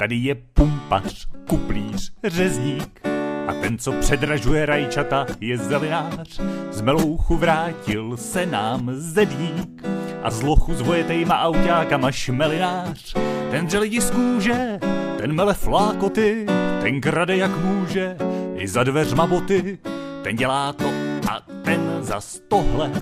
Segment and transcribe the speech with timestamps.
[0.00, 3.00] Tady je pumpař, kuplíř, řezník
[3.48, 6.40] a ten, co předražuje rajčata, je zelinář.
[6.70, 9.82] Z melouchu vrátil se nám zedník
[10.22, 13.14] a z lochu s vojetejma autákama šmelinář.
[13.50, 14.78] Ten dře lidi z kůže,
[15.18, 16.46] ten mele flákoty,
[16.82, 18.16] ten krade jak může,
[18.56, 19.78] i za dveřma boty.
[20.22, 20.92] Ten dělá to
[21.30, 22.92] a ten za tohle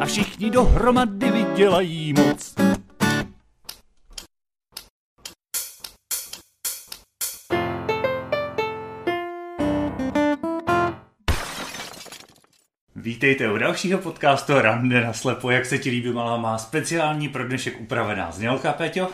[0.00, 2.63] a všichni dohromady vydělají moc.
[13.04, 15.50] Vítejte u dalšího podcastu Rande na slepo.
[15.50, 19.08] Jak se ti líbí, malá má speciální pro dnešek upravená znělka, Peťo?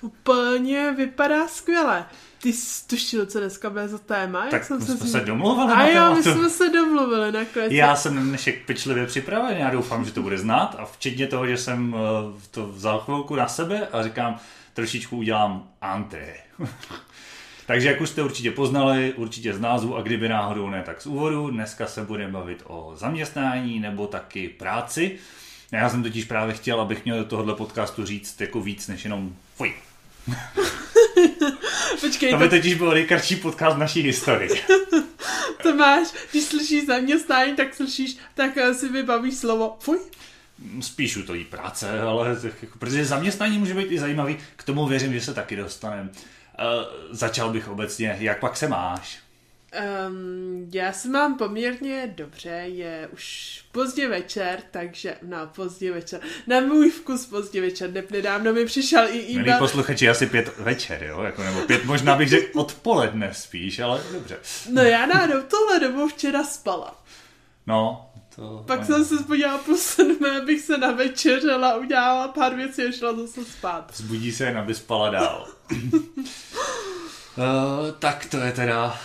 [0.00, 2.04] Úplně vypadá skvěle.
[2.42, 4.40] Ty jsi tušil, co dneska bude za téma?
[4.42, 7.72] Tak jak jsem jsme si- se domluvili A jo, my jsme se domluvili nakonec.
[7.72, 11.46] Já jsem na dnešek pečlivě připraven, já doufám, že to bude znát a včetně toho,
[11.46, 14.36] že jsem eh, to vzal chvilku na sebe a říkám,
[14.74, 16.34] trošičku udělám antré.
[17.68, 21.06] Takže jak už jste určitě poznali, určitě z názvu a kdyby náhodou ne, tak z
[21.06, 25.18] úvodu, dneska se budeme bavit o zaměstnání nebo taky práci.
[25.72, 29.36] Já jsem totiž právě chtěl, abych měl do tohohle podcastu říct jako víc než jenom
[29.56, 29.74] fuj.
[32.00, 34.50] Počkej, To by totiž byl nejkratší podcast v naší historii.
[35.62, 39.98] to máš, když slyšíš zaměstnání, tak slyšíš, tak eh, si vybavíš slovo fuj.
[40.80, 45.12] Spíš u toho práce, ale jako, protože zaměstnání může být i zajímavý, k tomu věřím,
[45.12, 46.08] že se taky dostaneme.
[46.58, 49.18] Uh, začal bych obecně, jak pak se máš?
[50.08, 56.60] Um, já se mám poměrně dobře, je už pozdě večer, takže, no pozdě večer, na
[56.60, 61.04] můj vkus pozdě večer, ne- nedávno mi přišel i Milí e-mail, posluchači, asi pět večer,
[61.04, 61.22] jo?
[61.22, 64.36] Jako, nebo pět možná bych řekl odpoledne spíš, ale dobře.
[64.72, 67.02] no já náhodou tohle dobu včera spala.
[67.66, 68.07] No,
[68.38, 68.64] to...
[68.66, 73.44] Pak jsem se podívala po sedmé, abych se navečeřela, udělala pár věcí a šla zase
[73.44, 73.92] spát.
[73.94, 75.48] Zbudí se jen, aby spala dál.
[75.72, 75.88] uh,
[77.98, 79.00] tak to je teda...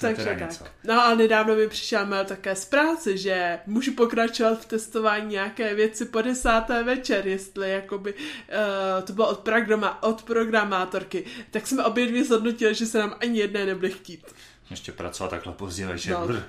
[0.00, 0.40] Takže tak.
[0.40, 0.64] něco.
[0.84, 5.74] No a nedávno mi přišel mail také z práce, že můžu pokračovat v testování nějaké
[5.74, 11.24] věci po desáté večer, jestli jakoby uh, to bylo od, programa, od programátorky.
[11.50, 14.26] Tak jsme obě dvě zhodnotili, že se nám ani jedné nebude chtít.
[14.70, 16.12] Ještě pracovat takhle pozdě večer.
[16.12, 16.42] No.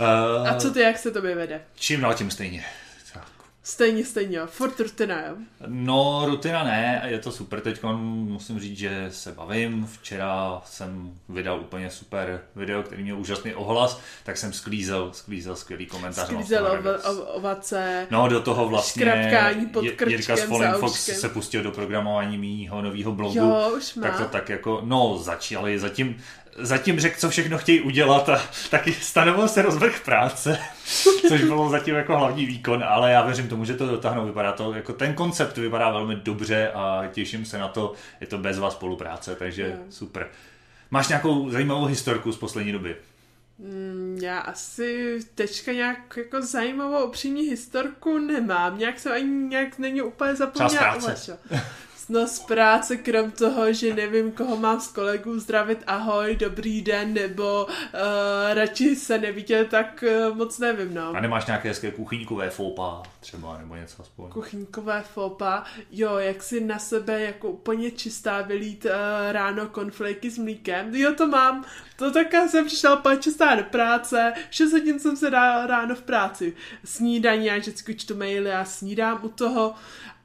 [0.00, 0.06] No.
[0.40, 1.60] Uh, A co ty, jak se tobě vede?
[1.74, 2.64] Čím dál tím stejně.
[3.14, 3.26] Tak.
[3.64, 4.46] Stejně, stejně, jo.
[4.46, 5.34] Furt rutina, jo.
[5.66, 7.60] No, rutina ne, a je to super.
[7.60, 9.88] Teď musím říct, že se bavím.
[9.92, 15.86] Včera jsem vydal úplně super video, který měl úžasný ohlas, tak jsem sklízel, sklízel skvělý
[15.86, 16.26] komentář.
[16.26, 16.66] Z Sklízel
[17.10, 18.06] ov, ovace.
[18.10, 21.70] No, do toho vlastně Škrapkání pod krčkem Jirka z za Falling Fox se pustil do
[21.70, 23.38] programování mýho nového blogu.
[23.38, 24.02] Jo, už má.
[24.02, 26.16] Tak to tak jako, no začali, zatím,
[26.58, 30.58] zatím řekl, co všechno chtějí udělat a taky stanovil se rozvrh práce,
[31.28, 34.72] což bylo zatím jako hlavní výkon, ale já věřím tomu, že to dotáhnou, vypadá to,
[34.74, 39.34] jako ten koncept vypadá velmi dobře a těším se na to, je to bezva spolupráce,
[39.34, 39.84] takže Jo.
[39.90, 40.28] super.
[40.90, 42.96] Máš nějakou zajímavou historku z poslední doby?
[43.58, 48.78] Mm, Já asi teďka nějak jako zajímavou upřímní historku nemám.
[48.78, 51.38] Nějak jsem ani nějak není úplně zapomněla z práce.
[52.12, 57.14] No z práce, krom toho, že nevím, koho mám z kolegů zdravit, ahoj, dobrý den,
[57.14, 57.70] nebo uh,
[58.54, 61.12] radši se nevidět, tak uh, moc nevím, no.
[61.16, 64.30] A nemáš nějaké hezké kuchyňkové foupa třeba, nebo něco aspoň?
[64.30, 68.90] Kuchyňkové fopa, jo, jak si na sebe jako úplně čistá vylít uh,
[69.32, 71.64] ráno konfliky s mlíkem, jo, to mám,
[71.96, 76.02] to také jsem přišla úplně čistá do práce, 6 hodin jsem se dala ráno v
[76.02, 76.52] práci,
[76.84, 79.74] snídaní, já vždycky čtu maily a snídám u toho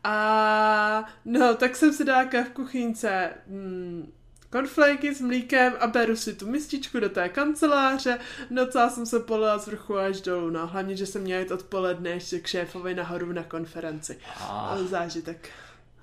[0.08, 4.12] a no, tak jsem si dala v kuchyňce mm,
[4.50, 8.20] konfléky s mlíkem a beru si tu mističku do té kanceláře,
[8.52, 12.10] docela jsem se polila z vrchu až dolů, no, hlavně, že jsem měla jít odpoledne
[12.10, 14.18] ještě k šéfovi nahoru na konferenci.
[14.40, 15.50] A Zážitek.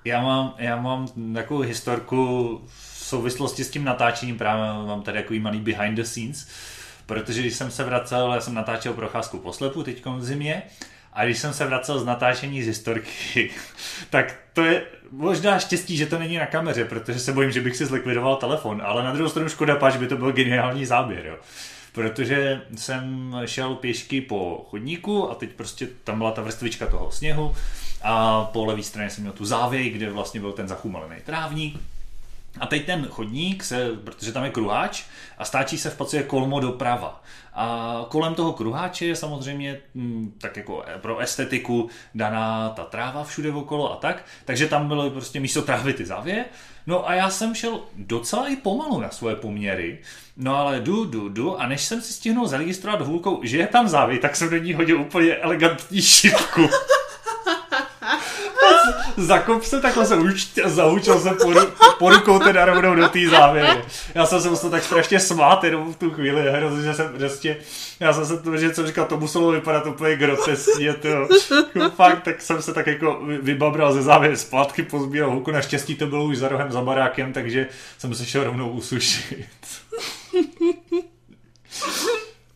[0.05, 5.41] já mám, já mám takovou historku v souvislosti s tím natáčením, právě mám tady takový
[5.41, 6.49] malý behind the scenes,
[7.07, 10.63] protože když jsem se vracel, já jsem natáčel procházku po slepu teď v zimě,
[11.15, 13.51] a když jsem se vracel z natáčení z historky,
[14.11, 17.77] tak to je možná štěstí, že to není na kameře, protože se bojím, že bych
[17.77, 21.37] si zlikvidoval telefon, ale na druhou stranu škoda, páč by to byl geniální záběr, jo.
[21.93, 27.55] Protože jsem šel pěšky po chodníku a teď prostě tam byla ta vrstvička toho sněhu
[28.03, 31.81] a po levé straně jsem měl tu závěj, kde vlastně byl ten zachumalený trávník
[32.61, 35.05] a teď ten chodník se, protože tam je kruháč
[35.39, 37.23] a stáčí se v podstatě kolmo doprava.
[37.55, 43.53] A kolem toho kruháče je samozřejmě mm, tak jako pro estetiku daná ta tráva všude
[43.53, 44.25] okolo a tak.
[44.45, 46.45] Takže tam bylo prostě místo trávy ty závěje.
[46.87, 49.99] No a já jsem šel docela i pomalu na svoje poměry.
[50.37, 53.89] No ale jdu, jdu, jdu a než jsem si stihnul zaregistrovat hůlkou, že je tam
[53.89, 56.69] závěj, tak jsem do ní hodil úplně elegantní šipku.
[59.17, 61.53] zakop se, takhle se už zahučil se po,
[61.99, 63.83] po rukou teda rovnou do té závěry.
[64.15, 67.57] Já jsem se musel tak strašně smát jenom v tu chvíli, hrozně, že jsem prostě,
[68.01, 72.23] já jsem se to, že jsem říkal, to muselo vypadat úplně groteskně, to jako fakt,
[72.23, 76.39] tak jsem se tak jako vybabral ze závěry zpátky, pozbíral huku, naštěstí to bylo už
[76.39, 77.67] za rohem za barákem, takže
[77.99, 79.47] jsem se šel rovnou usušit.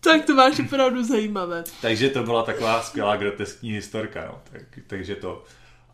[0.00, 1.64] Tak to máš opravdu zajímavé.
[1.82, 4.40] takže to byla taková skvělá groteskní historka, no.
[4.52, 5.44] tak, takže to.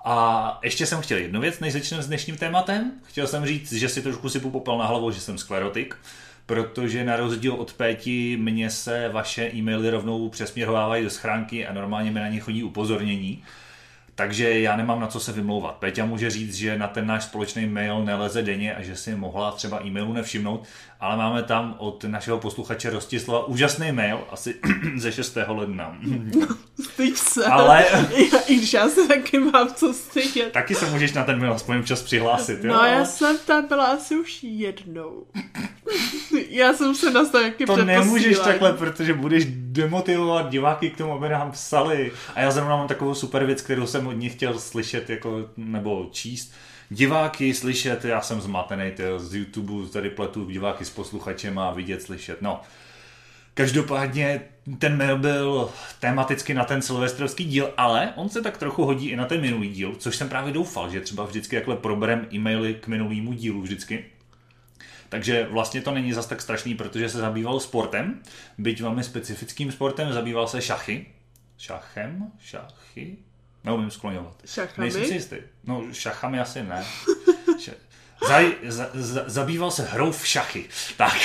[0.04, 2.92] A ještě jsem chtěl jednu věc, než začneme s dnešním tématem.
[3.02, 5.96] Chtěl jsem říct, že si trošku si popel na hlavu, že jsem sklerotik,
[6.46, 12.10] protože na rozdíl od Péti mně se vaše e-maily rovnou přesměrovávají do schránky a normálně
[12.10, 13.42] mi na ně chodí upozornění.
[14.14, 15.76] Takže já nemám na co se vymlouvat.
[15.76, 19.52] Peťa může říct, že na ten náš společný mail neleze denně a že si mohla
[19.52, 20.66] třeba e-mailu nevšimnout,
[21.04, 24.54] ale máme tam od našeho posluchače Rostislava úžasný mail, asi
[24.96, 25.38] ze 6.
[25.46, 25.98] ledna.
[26.84, 27.44] Styď se.
[27.44, 27.84] Ale-
[28.32, 30.52] Já, I když já se taky mám co stydět.
[30.52, 32.72] Taky se můžeš na ten mail aspoň občas přihlásit, jo?
[32.72, 35.26] No já jsem tam byla asi už jednou.
[36.48, 41.12] já jsem se na to taky To nemůžeš takhle, protože budeš demotivovat diváky k tomu,
[41.12, 42.12] aby nám psali.
[42.34, 46.08] A já zrovna mám takovou super věc, kterou jsem od nich chtěl slyšet jako, nebo
[46.12, 46.52] číst.
[46.90, 52.02] Diváky slyšet, já jsem zmatený, tyjo, z YouTube tady pletu diváky s posluchačem a vidět,
[52.02, 52.42] slyšet.
[52.42, 52.60] No,
[53.54, 54.40] Každopádně
[54.78, 55.70] ten mail byl
[56.00, 59.68] tematicky na ten silvestrovský díl, ale on se tak trochu hodí i na ten minulý
[59.68, 64.04] díl, což jsem právě doufal, že třeba vždycky jakhle proberem e-maily k minulému dílu vždycky.
[65.08, 68.22] Takže vlastně to není zas tak strašný, protože se zabýval sportem,
[68.58, 71.06] byť velmi specifickým sportem, zabýval se šachy.
[71.58, 72.32] Šachem?
[72.38, 73.16] Šachy?
[73.64, 74.34] Neumím skloňovat.
[74.46, 74.78] Šachami?
[74.78, 75.36] Nejsem si jistý.
[75.64, 76.84] No, šachami asi ne.
[78.28, 80.68] Zaj, za, za, zabýval se hrou v šachy.
[80.96, 81.18] Tak.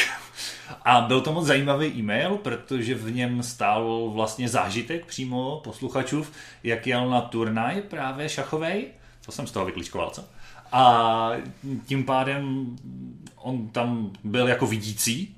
[0.86, 6.28] A byl to moc zajímavý e-mail, protože v něm stál vlastně zážitek přímo posluchačů,
[6.64, 8.88] jak jel na turnaj právě šachovej.
[9.26, 10.24] To jsem z toho vyklíčkoval, co?
[10.72, 11.32] A
[11.86, 12.76] tím pádem
[13.36, 15.36] on tam byl jako vidící,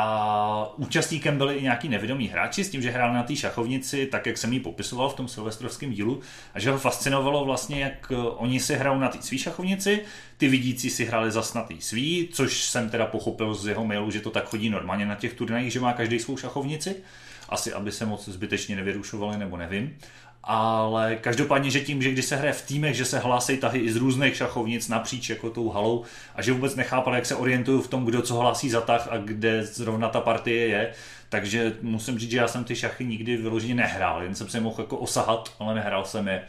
[0.00, 4.26] a účastníkem byli i nějaký nevědomí hráči s tím, že hrál na té šachovnici, tak
[4.26, 6.20] jak jsem ji popisoval v tom silvestrovském dílu,
[6.54, 10.00] a že ho fascinovalo vlastně, jak eh, oni si hrajou na té svý šachovnici,
[10.36, 14.10] ty vidící si hráli zas na té svý, což jsem teda pochopil z jeho mailu,
[14.10, 16.96] že to tak chodí normálně na těch turnajích, že má každý svou šachovnici,
[17.48, 19.96] asi aby se moc zbytečně nevyrušovali, nebo nevím.
[20.50, 23.92] Ale každopádně, že tím, že když se hraje v týmech, že se hlásí tahy i
[23.92, 26.04] z různých šachovnic napříč jako tou halou
[26.34, 29.16] a že vůbec nechápal, jak se orientují v tom, kdo co hlásí za tah a
[29.16, 30.92] kde zrovna ta partie je.
[31.28, 34.80] Takže musím říct, že já jsem ty šachy nikdy vyloženě nehrál, jen jsem se mohl
[34.80, 36.42] jako osahat, ale nehrál jsem je.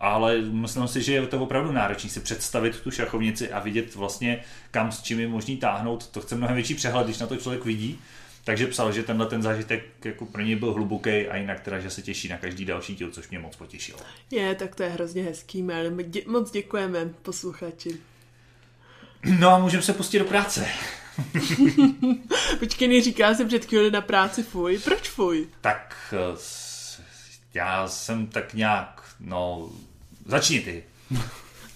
[0.00, 4.40] Ale myslím si, že je to opravdu náročné si představit tu šachovnici a vidět vlastně,
[4.70, 6.06] kam s čím je možný táhnout.
[6.06, 7.98] To chce mnohem větší přehled, když na to člověk vidí.
[8.44, 11.90] Takže psal, že tenhle ten zážitek jako pro něj byl hluboký a jinak teda, že
[11.90, 13.98] se těší na každý další díl, což mě moc potěšilo.
[14.30, 15.90] Je, tak to je hrozně hezký mail.
[15.90, 17.96] Dě- moc děkujeme posluchači.
[19.38, 20.68] No a můžeme se pustit do práce.
[22.58, 24.78] Počkej, neříká jsem před chvíli na práci fuj.
[24.78, 25.48] Proč fuj?
[25.60, 26.38] Tak eh,
[27.54, 29.70] já jsem tak nějak, no,
[30.26, 30.84] začni ty.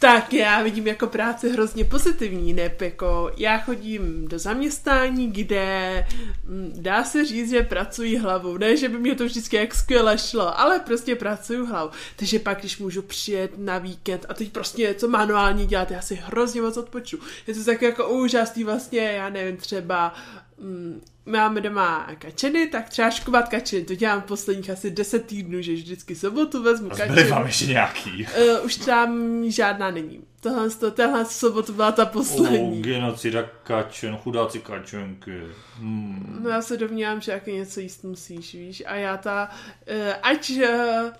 [0.00, 6.06] Tak já vidím jako práci hrozně pozitivní, ne jako já chodím do zaměstnání, kde
[6.44, 8.56] mm, dá se říct, že pracuji hlavou.
[8.56, 11.90] Ne, že by mě to vždycky jak skvěle šlo, ale prostě pracuju hlavou.
[12.16, 16.14] Takže pak, když můžu přijet na víkend a teď prostě něco manuálně dělat, já si
[16.14, 17.18] hrozně moc odpočnu.
[17.46, 20.14] Je to tak jako úžasný vlastně, já nevím, třeba
[20.60, 25.72] mm, máme doma kačeny, tak třeba škovat kačeny, to dělám posledních asi 10 týdnů, že
[25.72, 27.24] vždycky sobotu vezmu kačeny.
[27.24, 28.26] vám ještě nějaký.
[28.60, 30.20] Uh, už tam žádná není.
[30.40, 32.82] Tohle, to, tenhle sobotu byla ta poslední.
[32.82, 35.42] genocida kačen, chudáci kačenky.
[35.78, 36.38] Hmm.
[36.42, 38.82] No já se domnívám, že jako něco jíst musíš, víš.
[38.86, 39.50] A já ta,
[39.90, 41.10] uh, ať uh,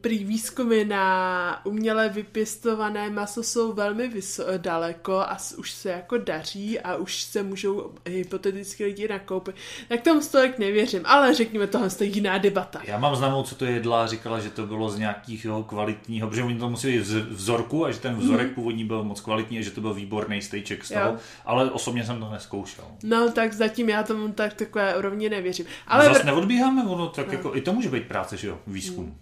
[0.00, 6.80] prý výzkumy na uměle vypěstované maso jsou velmi vyso- daleko a už se jako daří
[6.80, 9.54] a už se můžou hypoteticky lidi nakoupit,
[9.88, 11.02] tak tomu stolik nevěřím.
[11.04, 12.80] Ale řekněme, tohle je jiná debata.
[12.84, 16.58] Já mám známou, co to jedla, říkala, že to bylo z nějakého kvalitního, protože oni
[16.58, 17.00] to musí být
[17.30, 20.84] vzorku a že ten vzorek původní byl moc kvalitní a že to byl výborný stejček
[20.84, 21.16] z toho, Jo.
[21.44, 22.84] ale osobně jsem to neskoušel.
[23.02, 25.66] No, tak zatím já tomu tak takové úrovni nevěřím.
[25.86, 29.16] Ale Ale zase neodbíháme, ono tak jako, i to může být práce, že jo, výzkum.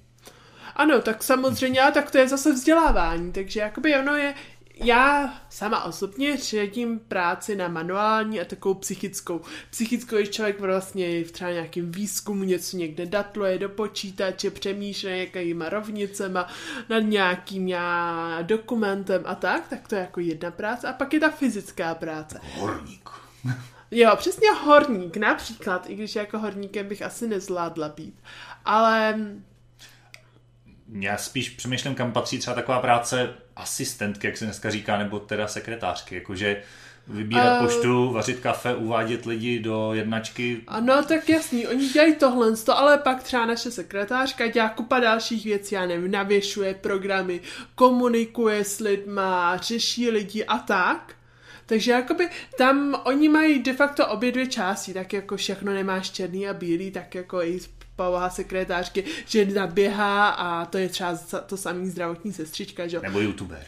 [0.78, 4.35] Ano, tak samozřejmě, a tak to je zase vzdělávání, takže jakoby ono je,
[4.75, 9.40] já sama osobně řadím práci na manuální a takovou psychickou.
[9.70, 15.68] Psychickou je člověk vlastně v třeba nějakým výzkumu něco někde datluje do počítače, přemýšlí jakýma
[15.68, 16.49] rovnicema
[16.88, 20.88] nad nějakým já, dokumentem a tak, tak to je jako jedna práce.
[20.88, 22.40] A pak je ta fyzická práce.
[22.54, 23.11] Horník.
[23.90, 28.14] Jo, přesně horník, například, i když jako horníkem bych asi nezvládla být.
[28.64, 29.18] Ale
[30.92, 35.49] já spíš přemýšlím, kam patří třeba taková práce asistentky, jak se dneska říká, nebo teda
[35.49, 36.62] sekretářky, jakože
[37.07, 40.61] vybírat uh, poštu, vařit kafe, uvádět lidi do jednačky.
[40.66, 45.75] Ano, tak jasný, oni dělají tohle, ale pak třeba naše sekretářka dělá kupa dalších věcí,
[45.75, 47.40] já nevím, navěšuje programy,
[47.75, 51.14] komunikuje s lidma, řeší lidi a tak.
[51.66, 52.28] Takže jakoby
[52.59, 56.90] tam oni mají de facto obě dvě části, tak jako všechno nemáš černý a bílý,
[56.90, 57.61] tak jako i
[57.99, 63.62] povaha sekretářky, že naběhá a to je třeba to samý zdravotní sestřička, že Nebo youtuber.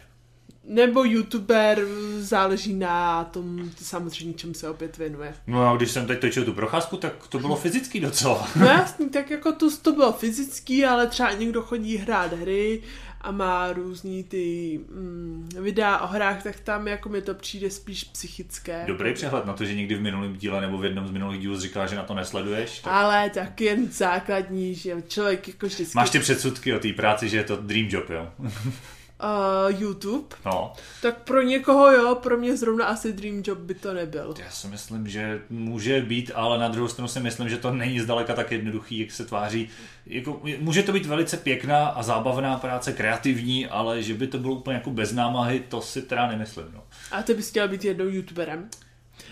[0.65, 1.87] Nebo youtuber,
[2.19, 5.35] záleží na tom samozřejmě, čem se opět věnuje.
[5.47, 8.49] No a když jsem teď točil tu procházku, tak to bylo fyzický docela.
[8.57, 12.83] No jasný, tak jako to, to bylo fyzický, ale třeba někdo chodí hrát hry
[13.21, 18.05] a má různý ty mm, videa o hrách, tak tam jako mi to přijde spíš
[18.05, 18.85] psychické.
[18.87, 21.61] Dobrý přehled na to, že někdy v minulém díle nebo v jednom z minulých dílů
[21.61, 22.79] říkala, že na to nesleduješ.
[22.79, 22.93] Tak...
[22.93, 25.93] Ale tak jen základní, že člověk jako vždycky...
[25.97, 28.33] Máš ty předsudky o té práci, že je to dream job, jo?
[29.23, 30.73] uh, YouTube, no.
[31.03, 34.35] tak pro někoho jo, pro mě zrovna asi Dream Job by to nebyl.
[34.45, 38.01] Já si myslím, že může být, ale na druhou stranu si myslím, že to není
[38.01, 39.69] zdaleka tak jednoduchý, jak se tváří.
[40.07, 44.55] Jako, může to být velice pěkná a zábavná práce, kreativní, ale že by to bylo
[44.55, 46.67] úplně jako bez námahy, to si teda nemyslím.
[46.75, 46.83] No.
[47.13, 48.69] A ty bys chtěl být jednou YouTuberem?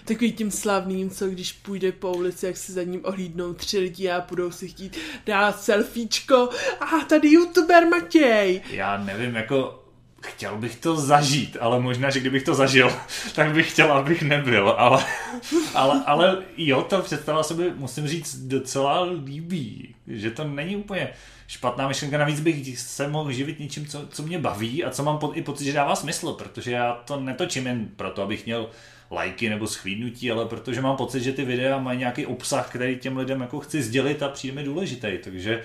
[0.09, 4.11] Takový tím slavným, co když půjde po ulici, jak se za ním ohlídnou tři lidi
[4.11, 6.49] a budou si chtít dát selfiečko.
[6.81, 8.62] A tady youtuber Matěj.
[8.71, 9.85] Já nevím, jako
[10.23, 12.93] chtěl bych to zažít, ale možná, že kdybych to zažil,
[13.35, 15.05] tak bych chtěl, abych nebyl, ale,
[15.75, 21.09] ale, ale jo, ta představa se by, musím říct, docela líbí, že to není úplně
[21.47, 25.19] špatná myšlenka, navíc bych se mohl živit něčím, co, co mě baví a co mám
[25.19, 28.71] po, i pocit, že dává smysl, protože já to netočím jen proto, abych měl
[29.11, 33.17] lajky nebo schvídnutí, ale protože mám pocit, že ty videa mají nějaký obsah, který těm
[33.17, 35.65] lidem jako chci sdělit a přijde mi důležitý, takže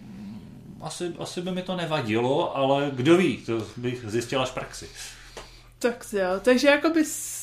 [0.00, 4.54] mm, asi, asi by mi to nevadilo, ale kdo ví, to bych zjistil až v
[4.54, 4.88] praxi.
[5.78, 7.38] Tak jo, takže jako bys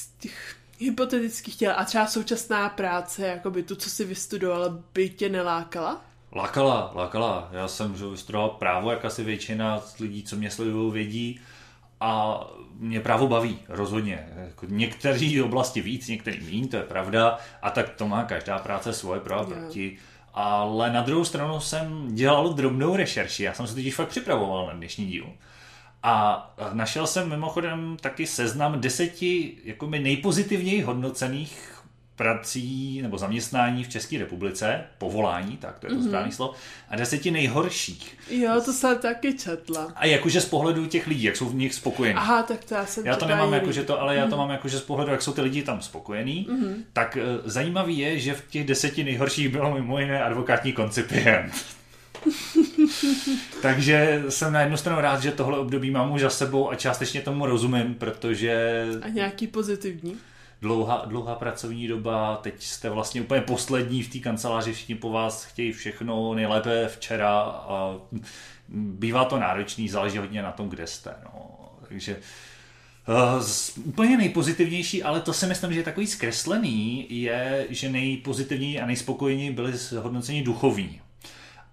[0.80, 6.01] hypoteticky chtěl a třeba současná práce, jako by tu, co si vystudoval, by tě nelákala?
[6.36, 7.50] Lákala, lákala.
[7.51, 11.39] Já jsem že vystudoval právo, jak asi většina lidí, co mě sledují, vědí
[12.00, 12.42] a
[12.80, 14.28] mě právo baví, rozhodně.
[14.46, 18.94] Jako některé oblasti víc, některé méně, to je pravda, a tak to má každá práce
[18.94, 19.98] svoje pro a proti.
[20.34, 24.74] Ale na druhou stranu jsem dělal drobnou rešerši, já jsem se totiž fakt připravoval na
[24.74, 25.25] dnešní díl.
[26.04, 31.75] A našel jsem mimochodem taky seznam deseti jakoby nejpozitivněji hodnocených
[32.15, 36.07] prací nebo zaměstnání v České republice, povolání, tak to je to mm-hmm.
[36.07, 36.53] správný slovo,
[36.89, 38.17] a deseti nejhorších.
[38.29, 39.91] Jo, to jsem taky četla.
[39.95, 42.15] A jakože z pohledu těch lidí, jak jsou v nich spokojení.
[42.15, 44.17] Aha, tak to já jsem Já to nemám jakože to, ale mm-hmm.
[44.17, 44.38] já to mhm.
[44.38, 46.48] mám jakože z pohledu, jak jsou ty lidi tam spokojení.
[46.50, 46.74] Mm-hmm.
[46.93, 51.53] Tak uh, zajímavý je, že v těch deseti nejhorších bylo mimo jiné advokátní koncipient.
[53.62, 57.22] Takže jsem na jednu stranu rád, že tohle období mám už za sebou a částečně
[57.22, 58.86] tomu rozumím, protože...
[59.01, 60.17] A nějaký pozitivní?
[60.65, 65.45] Dlouhá, dlouhá pracovní doba, teď jste vlastně úplně poslední v té kanceláři, všichni po vás
[65.45, 67.95] chtějí všechno nejlépe včera a
[68.69, 71.13] bývá to náročný, záleží hodně na tom, kde jste.
[71.24, 71.51] No.
[71.89, 72.17] Takže
[73.07, 73.43] Uh,
[73.86, 79.51] úplně nejpozitivnější, ale to si myslím, že je takový zkreslený, je, že nejpozitivněji a nejspokojení
[79.51, 81.01] byli hodnocení duchovní.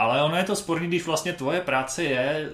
[0.03, 2.51] Ale ono je to sporný, když vlastně tvoje práce je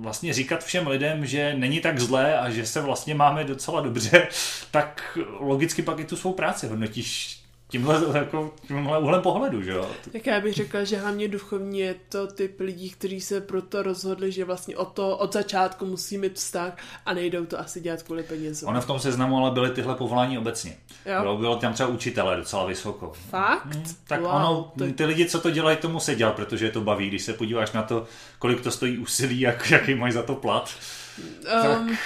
[0.00, 4.28] vlastně říkat všem lidem, že není tak zlé a že se vlastně máme docela dobře,
[4.70, 7.40] tak logicky pak i tu svou práci hodnotíš
[7.76, 9.90] tímhle, jako, tímhle úhlem pohledu, že jo?
[10.12, 14.32] Tak já bych řekla, že hlavně duchovní je to typ lidí, kteří se proto rozhodli,
[14.32, 18.22] že vlastně o to od začátku musí mít vztah a nejdou to asi dělat kvůli
[18.22, 18.68] penězům.
[18.68, 20.76] Ono v tom seznamu ale byly tyhle povolání obecně.
[21.06, 21.20] Jo.
[21.20, 23.12] Bylo, bylo tam třeba učitele docela vysoko.
[23.30, 23.74] Fakt?
[23.74, 24.92] Hmm, tak wow, ono, to...
[24.92, 27.08] ty lidi, co to dělají, tomu se dělat, protože je to baví.
[27.08, 28.04] Když se podíváš na to,
[28.38, 30.70] kolik to stojí úsilí, jak, jaký mají za to plat,
[31.18, 31.98] um, tak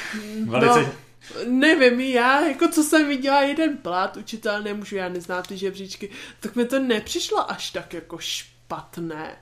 [0.46, 0.80] velice...
[0.80, 1.09] No
[1.46, 6.10] Nevím, já, jako co jsem viděla jeden plat, učitel nemůžu, já neznám ty žebříčky,
[6.40, 9.37] tak mi to nepřišlo až tak jako špatné.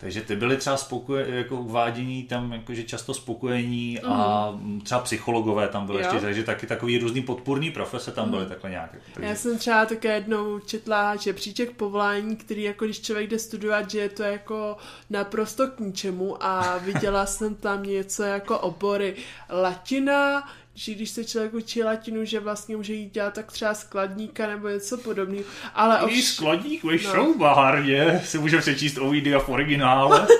[0.00, 4.12] Takže ty byli třeba spokoje, jako uvádění tam jakože často spokojení mm.
[4.12, 4.80] a mhm.
[4.80, 8.48] třeba psychologové tam byly ještě, takže taky takový různý podpůrný profese tam byly mm.
[8.48, 8.96] takhle nějak.
[9.14, 9.28] Takže...
[9.28, 13.98] Já jsem třeba také jednou četla žebříček povolání, který jako když člověk jde studovat, že
[13.98, 14.76] je to jako
[15.10, 19.14] naprosto k ničemu a viděla jsem tam něco jako obory
[19.50, 20.48] latina,
[20.78, 24.68] že když se člověk učí latinu, že vlastně může jít dělat tak třeba skladníka nebo
[24.68, 25.44] něco podobného.
[25.74, 26.98] Ale I skladník ve no.
[26.98, 30.26] šroubárně si může přečíst Ovidia v originále.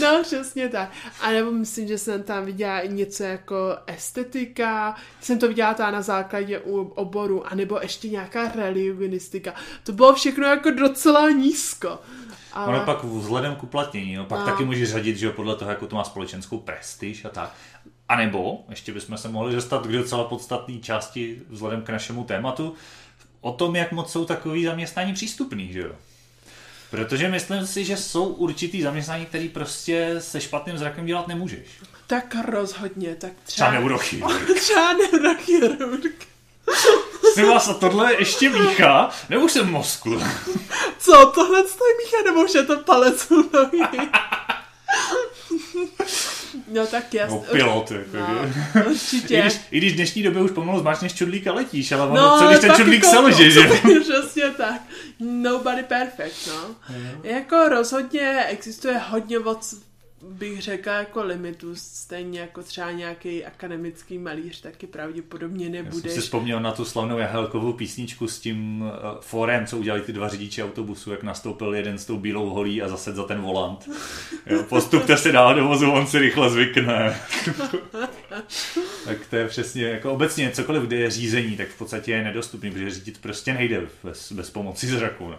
[0.00, 0.90] no, přesně tak.
[1.20, 6.02] A nebo myslím, že jsem tam viděla něco jako estetika, jsem to viděla ta na
[6.02, 6.58] základě
[6.94, 9.54] oboru, anebo ještě nějaká religionistika.
[9.84, 11.98] To bylo všechno jako docela nízko.
[12.52, 12.76] Ale...
[12.76, 14.46] Ono pak vzhledem k uplatnění, no, pak no.
[14.46, 17.54] taky můžeš řadit, že podle toho, jako to má společenskou prestiž a tak.
[18.08, 22.74] A nebo, ještě bychom se mohli dostat k docela podstatné části vzhledem k našemu tématu,
[23.40, 25.92] o tom, jak moc jsou takový zaměstnání přístupný, že jo.
[26.90, 31.68] Protože myslím si, že jsou určitý zaměstnání, který prostě se špatným zrakem dělat nemůžeš.
[32.06, 33.66] Tak rozhodně, tak třeba...
[33.66, 34.54] Třeba neurochirurg.
[34.60, 36.28] třeba neurochirurg.
[37.34, 40.20] Jsem vás a tohle ještě míchá, nebo už jsem mozku?
[40.98, 41.64] Co, tohle je
[42.04, 43.98] míchá, nebo už je to palec u nohy?
[46.72, 47.36] No tak jasně.
[47.36, 49.34] No pilot, jako no, určitě.
[49.38, 52.46] I když, I když dnešní době už pomalu zmáčneš čudlík a letíš, ale no, co
[52.48, 53.60] když ten čudlík to, selže, že?
[54.00, 54.80] Přesně tak.
[55.20, 56.74] Nobody perfect, no.
[56.90, 57.20] Mm.
[57.22, 59.74] Jako rozhodně existuje hodně moc
[60.22, 65.96] bych řekla jako limitu, stejně jako třeba nějaký akademický malíř taky pravděpodobně nebude.
[65.96, 68.88] Já jsem si vzpomněl na tu slavnou Jahelkovou písničku s tím uh,
[69.20, 72.88] forem, co udělali ty dva řidiči autobusu, jak nastoupil jeden s tou bílou holí a
[72.88, 73.90] zase za ten volant.
[74.46, 77.20] Jo, postupte se dál do vozu, on si rychle zvykne.
[79.04, 82.70] tak to je přesně, jako obecně cokoliv, kde je řízení, tak v podstatě je nedostupný,
[82.70, 85.28] protože řídit prostě nejde bez, bez pomoci zraku.
[85.28, 85.38] No.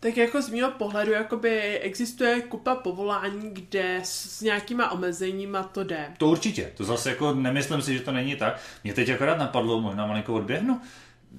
[0.00, 6.06] Tak jako z mého pohledu jakoby existuje kupa povolání, kde s nějakýma omezeníma to jde.
[6.18, 8.60] To určitě, to zase jako nemyslím si, že to není tak.
[8.84, 10.80] Mě teď akorát napadlo, možná malinko odběhnu,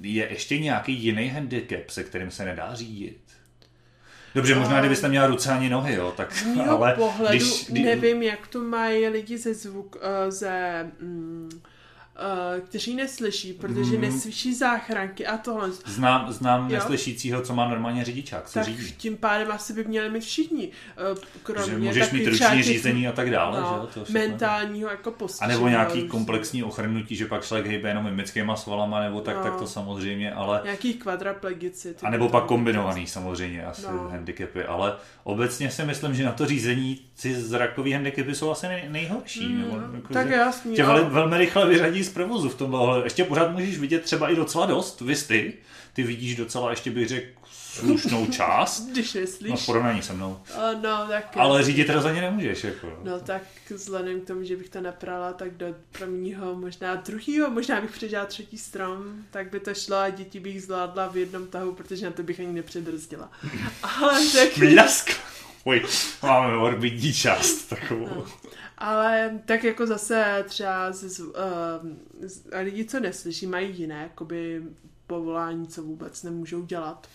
[0.01, 3.21] je ještě nějaký jiný handicap, se kterým se nedá řídit?
[4.35, 6.93] Dobře, možná kdybyste měla ruce ani nohy, jo, tak z ale...
[6.93, 7.85] pohledu když, když...
[7.85, 10.83] nevím, jak to mají lidi ze zvuk, uh, ze...
[10.99, 11.61] Mm,
[12.65, 14.01] kteří neslyší, protože mm.
[14.01, 15.69] neslyší záchranky a tohle.
[15.85, 16.75] Znám, znám jo?
[16.75, 18.91] neslyšícího, co má normálně řidičák, co tak řídí.
[18.97, 20.69] tím pádem asi by měli mít všichni.
[21.11, 23.61] Uh, kromě že můžeš mít ruční řízení a tak dále.
[23.61, 23.99] No, že?
[23.99, 25.53] To mentálního jako postižení.
[25.53, 29.43] A nebo nějaký komplexní ochrnutí, že pak člověk hejbe jenom mimickýma svalama, nebo tak, no.
[29.43, 30.61] tak to samozřejmě, ale...
[30.63, 31.95] Nějaký kvadraplegici.
[32.03, 34.09] A nebo pak kombinovaný samozřejmě asi no.
[34.09, 38.85] handicapy, ale obecně si myslím, že na to řízení ty zrakový handicapy jsou asi nej,
[38.89, 39.47] nejhorší.
[39.47, 40.75] Mm, nebo, jako, tak jasný.
[40.75, 41.03] Tě ale...
[41.03, 43.03] velmi rychle vyřadí z provozu v tomhle.
[43.03, 45.53] Ještě pořád můžeš vidět třeba i docela dost, vy ty.
[45.93, 48.87] Ty vidíš docela, ještě bych řekl, slušnou část.
[48.91, 49.49] Když neslíš.
[49.49, 50.29] No v porovnání se mnou.
[50.29, 52.63] Uh, no, tak Ale řídit rozhodně nemůžeš.
[52.63, 52.99] Jako.
[53.03, 57.81] No tak vzhledem k tomu, že bych to naprala, tak do prvního, možná druhého, možná
[57.81, 61.71] bych předělala třetí strom, tak by to šlo a děti bych zvládla v jednom tahu,
[61.73, 63.31] protože na to bych ani nepředrzdila.
[63.83, 64.57] Ale tak...
[64.57, 65.11] Mlask.
[65.63, 65.85] Oj,
[66.23, 68.09] máme morbidní část takovou.
[68.15, 68.25] No.
[68.81, 71.33] Ale tak jako zase třeba z, uh,
[72.21, 74.61] z, lidi, co neslyší, mají jiné jakoby,
[75.07, 77.07] povolání, co vůbec nemůžou dělat.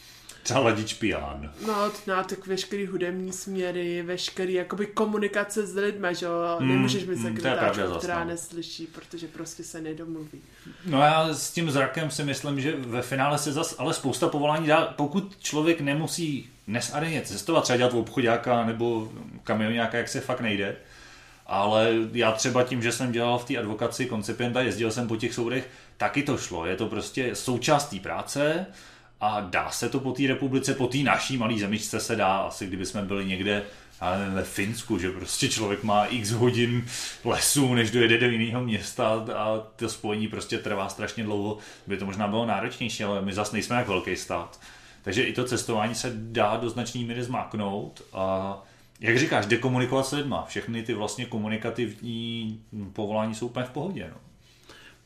[0.43, 1.53] Třeba ladič pián.
[1.67, 7.05] No, no, tak veškerý hudební směry, veškerý jakoby komunikace s lidmi, že jo, mm, nemůžeš
[7.05, 8.31] být sekretářka, mm, která no.
[8.31, 10.41] neslyší, protože prostě se nedomluví.
[10.85, 14.67] No já s tím zrakem si myslím, že ve finále se zas ale spousta povolání
[14.67, 19.13] dá, pokud člověk nemusí dnes a denně cestovat, třeba dělat v obchodáka nebo
[19.45, 20.77] kamionáka, jak se fakt nejde,
[21.47, 25.35] ale já třeba tím, že jsem dělal v té advokaci koncipienta, jezdil jsem po těch
[25.35, 26.67] soudech, taky to šlo.
[26.67, 28.67] Je to prostě součást té práce
[29.21, 32.67] a dá se to po té republice, po té naší malé zemičce se dá, asi
[32.67, 33.63] kdyby jsme byli někde
[34.01, 36.87] já nevím, ve Finsku, že prostě člověk má x hodin
[37.25, 42.07] lesů, než dojede do jiného města a to spojení prostě trvá strašně dlouho, by to
[42.07, 44.61] možná bylo náročnější, ale my zase nejsme jak velký stát.
[45.03, 48.59] Takže i to cestování se dá do značné míry zmáknout a
[49.01, 50.45] jak říkáš, dekomunikovat s lidma.
[50.45, 52.61] Všechny ty vlastně komunikativní
[52.93, 54.11] povolání jsou úplně v pohodě.
[54.15, 54.21] No.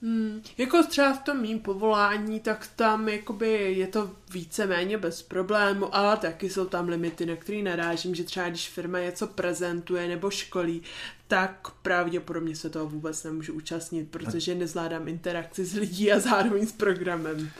[0.03, 5.23] Hmm, jako třeba v tom mým povolání, tak tam jakoby je to více méně bez
[5.23, 10.09] problému, ale taky jsou tam limity, na které narážím, že třeba když firma něco prezentuje
[10.09, 10.83] nebo školí,
[11.29, 16.73] tak pravděpodobně se toho vůbec nemůžu účastnit, protože nezvládám interakci s lidí a zároveň s
[16.73, 17.51] programem.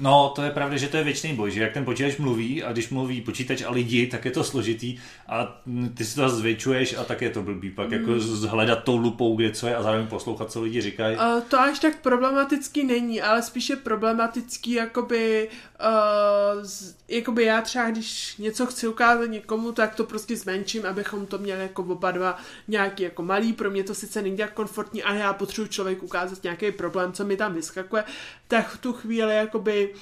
[0.00, 2.72] No, to je pravda, že to je věčný boj, že jak ten počítač mluví a
[2.72, 5.62] když mluví počítač a lidi, tak je to složitý a
[5.94, 7.70] ty si to zvětšuješ a tak je to blbý.
[7.70, 8.16] Pak jako mm.
[8.16, 11.16] jako zhledat tou lupou, kde co je a zároveň poslouchat, co lidi říkají.
[11.16, 15.48] Uh, to až tak problematický není, ale spíše problematický jakoby,
[15.80, 21.26] uh, z, jakoby já třeba, když něco chci ukázat někomu, tak to prostě zmenším, abychom
[21.26, 23.52] to měli jako oba dva nějaký jako malý.
[23.52, 27.24] Pro mě to sice není tak komfortní, ale já potřebuji člověk ukázat nějaký problém, co
[27.24, 28.04] mi tam vyskakuje,
[28.48, 29.34] tak v tu chvíli
[29.66, 29.94] jakoby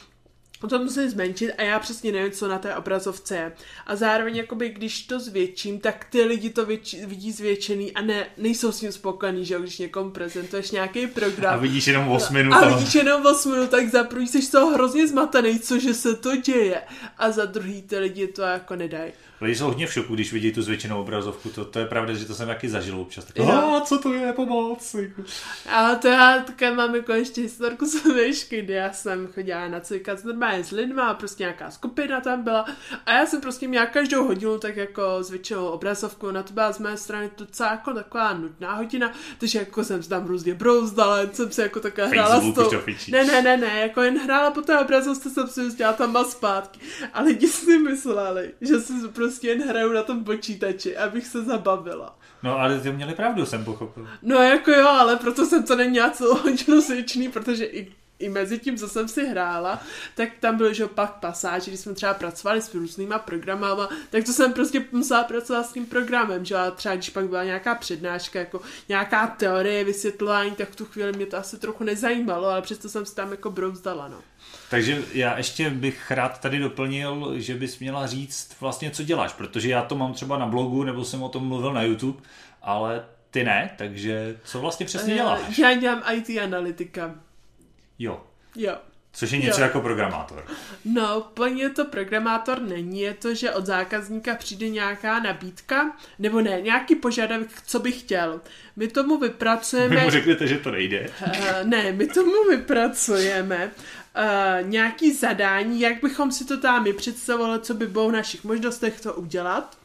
[0.68, 3.52] to musím zmenšit a já přesně nevím, co na té obrazovce je.
[3.86, 8.26] A zároveň, jakoby, když to zvětším, tak ty lidi to větši, vidí zvětšený a ne,
[8.36, 11.54] nejsou s ním spokojení, že když někomu prezentuješ nějaký program.
[11.54, 12.52] A vidíš jenom 8 minut.
[12.52, 16.36] A vidíš jenom 8 minut, tak za prvý jsi to hrozně zmatený, cože se to
[16.36, 16.82] děje.
[17.18, 19.12] A za druhý ty lidi to jako nedají.
[19.44, 21.48] Lidi jsou hodně v šoku, když vidí tu zvětšenou obrazovku.
[21.48, 23.24] To, to je pravda, že to jsem taky zažil občas.
[23.24, 24.94] Tak, a co to je, pomoc?
[24.94, 25.22] Jako.
[25.70, 29.80] Ale to já také mám jako ještě historku z výšky, kdy já jsem chodila na
[29.80, 32.64] cvikat normálně s lidma a prostě nějaká skupina tam byla
[33.06, 36.78] a já jsem prostě měla každou hodinu tak jako zvětšenou obrazovku, na to byla z
[36.78, 41.34] mé strany docela jako taková nudná hodina, takže jako jsem se tam různě brouzdala, jen
[41.34, 42.70] jsem se jako také hrála s tou...
[43.08, 46.24] Ne, ne, ne, ne, jako jen hrála po té obrazovce jsem si udělala tam a
[46.24, 46.80] zpátky.
[47.12, 52.18] A lidi si mysleli, že si prostě jen hraju na tom počítači, abych se zabavila.
[52.42, 54.08] No ale ty měli pravdu, jsem pochopil.
[54.22, 56.80] No jako jo, ale proto jsem to neměla celou hodinu
[57.32, 59.82] protože i, i mezi tím, co jsem si hrála,
[60.14, 64.32] tak tam byly, že pak pasáže, když jsme třeba pracovali s různýma programama, tak to
[64.32, 68.38] jsem prostě musela pracovat s tím programem, že a třeba když pak byla nějaká přednáška,
[68.38, 72.88] jako nějaká teorie, vysvětlování, tak v tu chvíli mě to asi trochu nezajímalo, ale přesto
[72.88, 74.20] jsem si tam jako brouzdala, no.
[74.70, 79.70] Takže já ještě bych rád tady doplnil, že bys měla říct vlastně, co děláš, protože
[79.70, 82.22] já to mám třeba na blogu, nebo jsem o tom mluvil na YouTube,
[82.62, 85.40] ale ty ne, takže co vlastně přesně děláš?
[85.58, 87.14] Eh, Já dělám IT analytika.
[87.98, 88.20] Jo,
[88.56, 88.76] Jo.
[89.12, 89.66] což je něco Jo.
[89.66, 90.44] jako programátor.
[90.84, 96.60] No, plně to programátor není, je to, že od zákazníka přijde nějaká nabídka, nebo ne,
[96.60, 98.40] nějaký požadavek, co by chtěl.
[98.76, 100.04] My tomu Vy vypracujeme...
[100.04, 101.10] mu řeknete, že to nejde.
[101.26, 101.32] Uh,
[101.64, 103.70] ne, my tomu vypracujeme
[104.16, 109.00] uh, nějaký zadání, jak bychom si to tam představovali, co by bylo v našich možnostech
[109.00, 109.76] to udělat.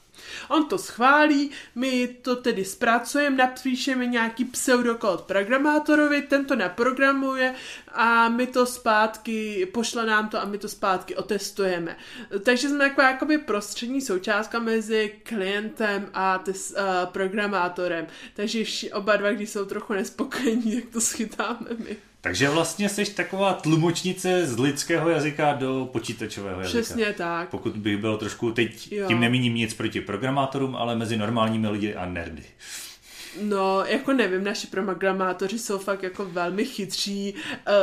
[0.48, 7.56] On to schválí, my to tedy zpracujeme, napíšeme nějaký pseudokód programátorovi, ten to naprogramuje
[7.92, 11.98] a my to zpátky, pošle nám to a my to zpátky otestujeme.
[12.44, 18.08] Takže jsme taková jakoby prostřední součástka mezi klientem a tes, uh, programátorem.
[18.34, 22.09] Takže vši, oba dva, když jsou trochu nespokojení, tak to schytáme my.
[22.22, 26.82] Takže vlastně jsi taková tlumočnice z lidského jazyka do počítačového jazyka.
[26.82, 27.50] Přesně tak.
[27.50, 29.08] Pokud bych byl trošku, teď Jo.
[29.08, 32.44] tím nemíním nic proti programátorům, ale mezi normálními lidi a nerdy.
[33.42, 37.34] No, jako nevím, naši programátoři jsou fakt jako velmi chytří.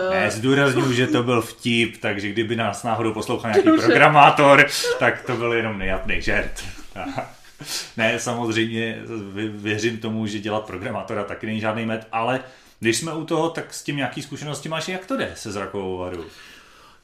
[0.08, 4.66] Uh, Ne, zdůraznuju, že to byl vtip, takže kdyby nás náhodou poslouchal nějaký programátor,
[4.98, 6.64] tak to byl jenom nejapný žert.
[7.96, 9.02] ne, samozřejmě
[9.34, 12.40] vě- věřím tomu, že dělat programátora taky není žádný med, ale
[12.78, 15.98] když jsme u toho, tak s tím nějaký zkušenosti máš, jak to jde se zrakovou
[15.98, 16.24] vadou.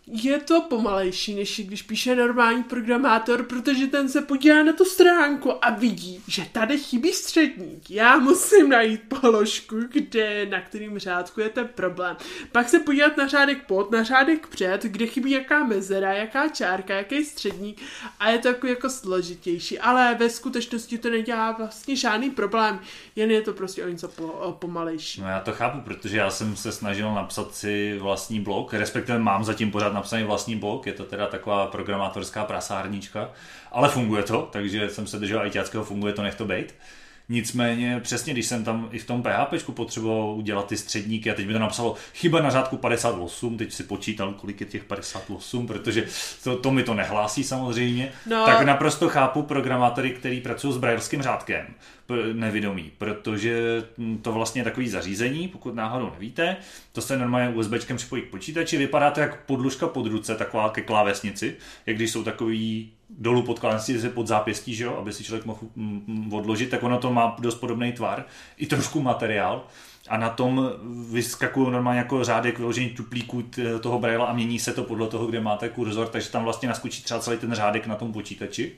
[0.07, 5.65] Je to pomalejší, než když píše normální programátor, protože ten se podívá na tu stránku
[5.65, 7.91] a vidí, že tady chybí středník.
[7.91, 12.17] Já musím najít položku, kde, na kterým řádku je ten problém.
[12.53, 16.95] Pak se podívat na řádek pod, na řádek před, kde chybí jaká mezera, jaká čárka,
[16.95, 17.81] jaký středník
[18.21, 19.79] a je to jako, jako složitější.
[19.79, 22.81] Ale ve skutečnosti to nedělá vlastně žádný problém,
[23.17, 25.21] jen je to prostě o něco po, pomalejší.
[25.21, 29.45] No já to chápu, protože já jsem se snažil napsat si vlastní blog, respektive mám
[29.45, 33.31] zatím pořád napsaný vlastní blog, je to teda taková programátorská prasárnička,
[33.73, 36.75] ale funguje to, takže jsem se držel ajťáckého, funguje to, nech to bejt.
[37.29, 41.47] Nicméně přesně, když jsem tam i v tom PHP potřeboval udělat ty středníky a teď
[41.47, 46.05] mi to napsalo chyba na řádku 58, teď si počítal, kolik je těch 58, protože
[46.45, 48.47] to, to mi to nehlásí samozřejmě, No.
[48.47, 51.67] tak naprosto chápu programátory, který pracují s brailským řádkem,
[52.33, 53.83] nevědomí, protože
[54.23, 56.57] to vlastně je takový zařízení, pokud náhodou nevíte,
[56.93, 60.81] to se normálně USBčkem připojí k počítači, vypadá to jak podlužka pod ruce, taková ke
[60.83, 61.57] klávesnici,
[61.87, 65.61] jak když jsou takový dolů pod klávesnici pod zápěstí, že jo, aby si člověk mohl
[65.77, 68.25] mm, mm, odložit, tak ono to má dost podobný tvar,
[68.57, 69.66] i trošku materiál,
[70.09, 70.70] a na tom
[71.11, 75.27] vyskakují normálně jako řádek vyložení tuplíků t- toho braila a mění se to podle toho,
[75.27, 78.72] kde máte kurzor, takže tam vlastně naskočí třeba celý ten řádek na tom počítači.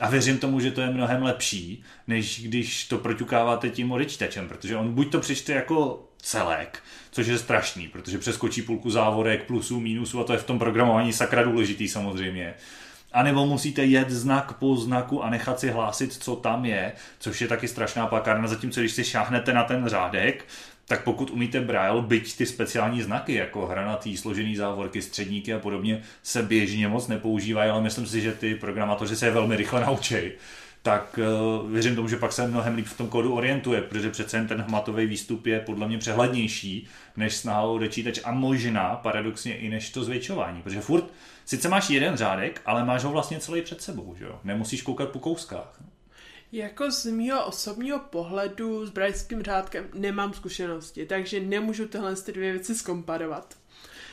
[0.00, 4.76] A věřím tomu, že to je mnohem lepší, než když to proťukáváte tím odečtečem, protože
[4.76, 10.20] on buď to přečte jako celek, což je strašný, protože přeskočí půlku závorek, plusů, mínusů
[10.20, 12.54] a to je v tom programování sakra důležitý samozřejmě.
[13.12, 17.40] A nebo musíte jet znak po znaku a nechat si hlásit, co tam je, což
[17.40, 20.44] je taky strašná pakárna, zatímco když si šáhnete na ten řádek,
[20.88, 26.02] tak pokud umíte braille, byť ty speciální znaky, jako hranatý, složený závorky, středníky a podobně,
[26.22, 30.16] se běžně moc nepoužívají, ale myslím si, že ty programátoři se je velmi rychle naučí.
[30.82, 31.18] Tak
[31.62, 34.48] uh, věřím tomu, že pak se mnohem líp v tom kódu orientuje, protože přece jen
[34.48, 39.68] ten hmatový výstup je podle mě přehlednější než snaha o odečítač a možná paradoxně i
[39.68, 41.04] než to zvětšování, protože furt
[41.46, 44.38] sice máš jeden řádek, ale máš ho vlastně celý před sebou, že jo?
[44.44, 45.80] Nemusíš koukat po kouskách.
[46.52, 52.52] Jako z mého osobního pohledu s brajským řádkem nemám zkušenosti, takže nemůžu tyhle ty dvě
[52.52, 53.54] věci zkomparovat.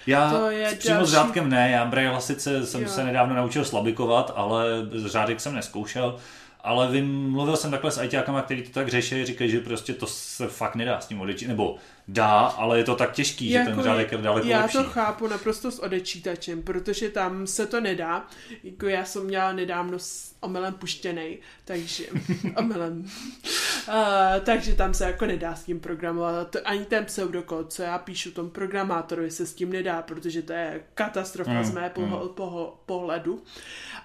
[0.08, 2.90] Já To je přímo s další- řádkem ne, já Braille sice jsem Jo.
[2.90, 4.66] se nedávno naučil slabikovat, ale
[5.06, 6.18] řádek jsem neskoušel
[6.66, 10.08] ale vím, mluvil jsem takhle s ajťákama, kteří to tak řeší, říkají, že prostě to
[10.08, 11.76] se fakt nedá s tím odečítat, nebo
[12.08, 14.78] dá, ale je to tak těžký, jako že ten řádek je daleko Já lepší.
[14.78, 18.28] to chápu naprosto s odečítačem, protože tam se to nedá.
[18.64, 22.04] Jako já jsem měla nedávno s omylem puštěnej, takže
[22.58, 23.06] omylem.
[23.88, 23.94] Uh,
[24.44, 26.50] takže tam se jako nedá s tím programovat.
[26.50, 30.54] To, ani ten pseudokód, co já píšu tom programátorovi, se s tím nedá, protože to
[30.54, 32.04] je katastrofa Mm, z mé mm.
[32.04, 33.44] poho- poho- pohledu.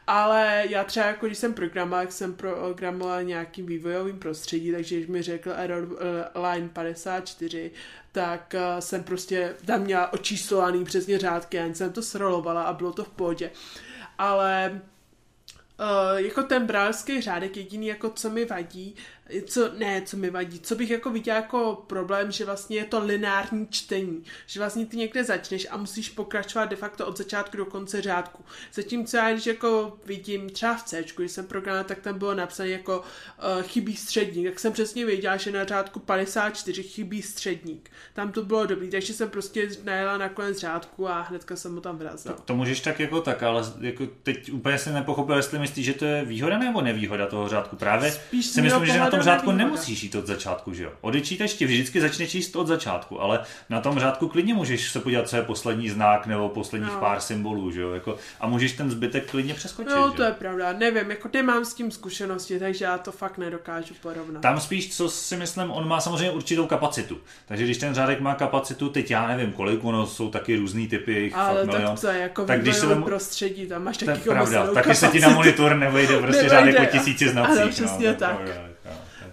[0.06, 5.08] Ale já třeba, jako když jsem programoval, jak jsem programoval nějakým vývojovým prostředí, takže když
[5.08, 5.98] mi řekl error
[6.34, 7.70] eh, line 54,
[8.12, 12.92] tak eh, jsem prostě tam měla očíslovaný přesně řádky, jen jsem to srolovala a bylo
[12.92, 13.51] to v pohodě.
[14.18, 14.81] Ale
[16.12, 18.94] Uh, jako ten brálský řádek jediný, jako co mi vadí,
[19.47, 23.05] co, ne, co mi vadí, co bych jako viděla jako problém, že vlastně je to
[23.05, 27.64] lineární čtení, že vlastně ty někde začneš a musíš pokračovat de facto od začátku do
[27.64, 28.45] konce řádku.
[28.73, 32.69] Zatímco já, když jako vidím třeba v C, když jsem programoval, tak tam bylo napsané
[32.69, 37.90] jako uh, chybí středník, tak jsem přesně věděla, že na řádku 54 chybí středník.
[38.14, 41.81] Tam to bylo dobrý, takže jsem prostě najela na konec řádku a hnedka jsem mu
[41.81, 42.35] tam vrazila.
[42.45, 46.05] To můžeš tak jako tak, ale jako teď úplně jsem nepochopil, jestli myslíš, že to
[46.05, 47.77] je výhoda nebo nevýhoda toho řádku.
[47.77, 50.90] Právě Spíš si myslím, že na tom pohledu řádku nemusíš jít od začátku, že jo.
[51.00, 55.28] Odečítač ti vždycky začne číst od začátku, ale na tom řádku klidně můžeš se podívat,
[55.28, 57.00] co je poslední znak nebo posledních No.
[57.00, 57.90] pár symbolů, že jo.
[57.92, 59.90] Jako, a můžeš ten zbytek klidně přeskočit.
[59.96, 60.72] No, že to je pravda.
[60.72, 64.40] Nevím, jako nemám s tím zkušenosti, takže já to fakt nedokážu porovnat.
[64.40, 67.18] Tam spíš, co si myslím, on má samozřejmě určitou kapacitu.
[67.46, 71.12] Takže když ten řádek má kapacitu, teď já nevím kolik, ono jsou taky různý typy,
[71.12, 71.90] jich Ale fakt milion.
[71.92, 75.09] tak to je jako Tak když se vem- prostředí, tam máš taky pravda, taky se
[75.09, 77.61] ti na monitor nevejde prostě Nevejde, řádek o tisíci znacích.
[77.62, 78.37] ano, přesně no, tak.
[78.46, 78.69] tak.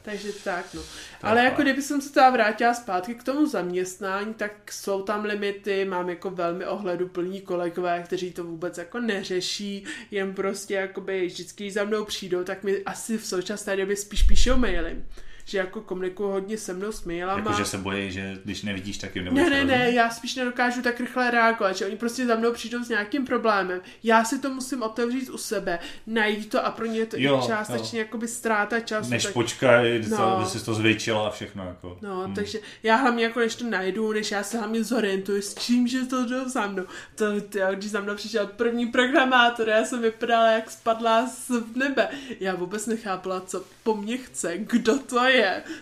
[0.08, 0.82] Takže tak, no.
[0.82, 0.88] je
[1.22, 5.86] Ale jako kdyby jsem se teda vrátila zpátky k tomu zaměstnání, tak jsou tam limity,
[5.86, 11.74] mám jako velmi ohleduplní kolegové, kteří to vůbec jako neřeší, jen prostě jakoby vždycky když
[11.74, 15.04] za mnou přijdou, tak mi asi v současné době spíš píšou maily.
[15.48, 17.40] Že jako komunikuju hodně se mnou s mailama.
[17.40, 20.36] Jako, že se bojí, že když nevidíš, tak jim Ne, nebudeš ne, ne, já spíš
[20.36, 23.82] nedokážu tak rychle reagovat, že oni prostě za mnou přijdou s nějakým problémem.
[24.04, 27.42] Já si to musím otevřít u sebe, najít to a pro ně je to Jo,
[27.44, 29.10] i částečně jakoby ztráta času.
[29.10, 29.34] Než tak...
[29.34, 30.18] počkaj, No.
[30.18, 30.38] no.
[30.38, 31.68] aby si to zvětšila a všechno.
[31.68, 31.98] Jako.
[32.02, 32.36] No, Hmm.
[32.36, 36.06] takže já hlavně jako než to najdu, než já se hlavně zorientuju, s čím, že
[36.06, 36.84] to jde za mnou.
[37.16, 42.08] To, ty, když za mnou přišel první programátor, já jsem vypadala jak spadla z nebe.
[42.40, 45.37] Já vůbec nechápala, co po mně chce, kdo to je,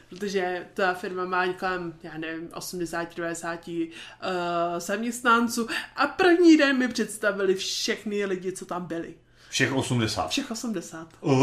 [0.09, 7.55] protože ta firma má kolem, já nevím, 80-90 uh, zaměstnanců a první den mi představili
[7.55, 9.13] všechny lidi, co tam byli.
[9.49, 10.29] Všech 80.
[10.29, 11.07] Všech 80.
[11.21, 11.35] Uh.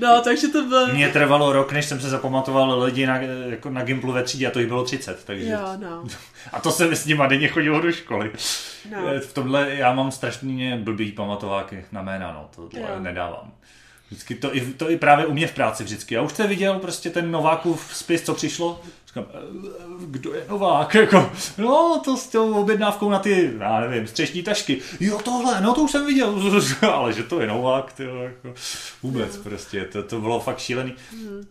[0.00, 0.86] No, takže to bylo...
[0.86, 4.50] Mně trvalo rok, než jsem se zapamatoval lidi na, jako na Gimplu ve třídě a
[4.50, 5.24] to jich bylo 30.
[5.24, 5.48] Takže...
[5.48, 6.04] Jo, no.
[6.52, 8.32] A to se mi s nima denně chodilo do školy.
[8.90, 9.08] No.
[9.08, 12.86] Eh, V tomhle já mám strašně blbý pamatováky na jména, no, to Jo.
[12.98, 13.52] nedávám.
[14.10, 16.14] Vždycky to i, to i právě u mě v práci vždycky.
[16.14, 18.80] Já už jste viděl prostě ten Novákův spis, co přišlo?
[19.06, 19.38] Říkám, "Eh,
[20.06, 20.94] kdo je Novák?
[21.06, 24.78] Jako, no, to s tou objednávkou na ty, já nevím, střešní tašky.
[25.00, 26.34] Jo, tohle, no to už jsem viděl.
[26.92, 28.54] Ale že to je Novák, ty jako
[29.02, 30.94] vůbec prostě, to, to bylo fakt šílený.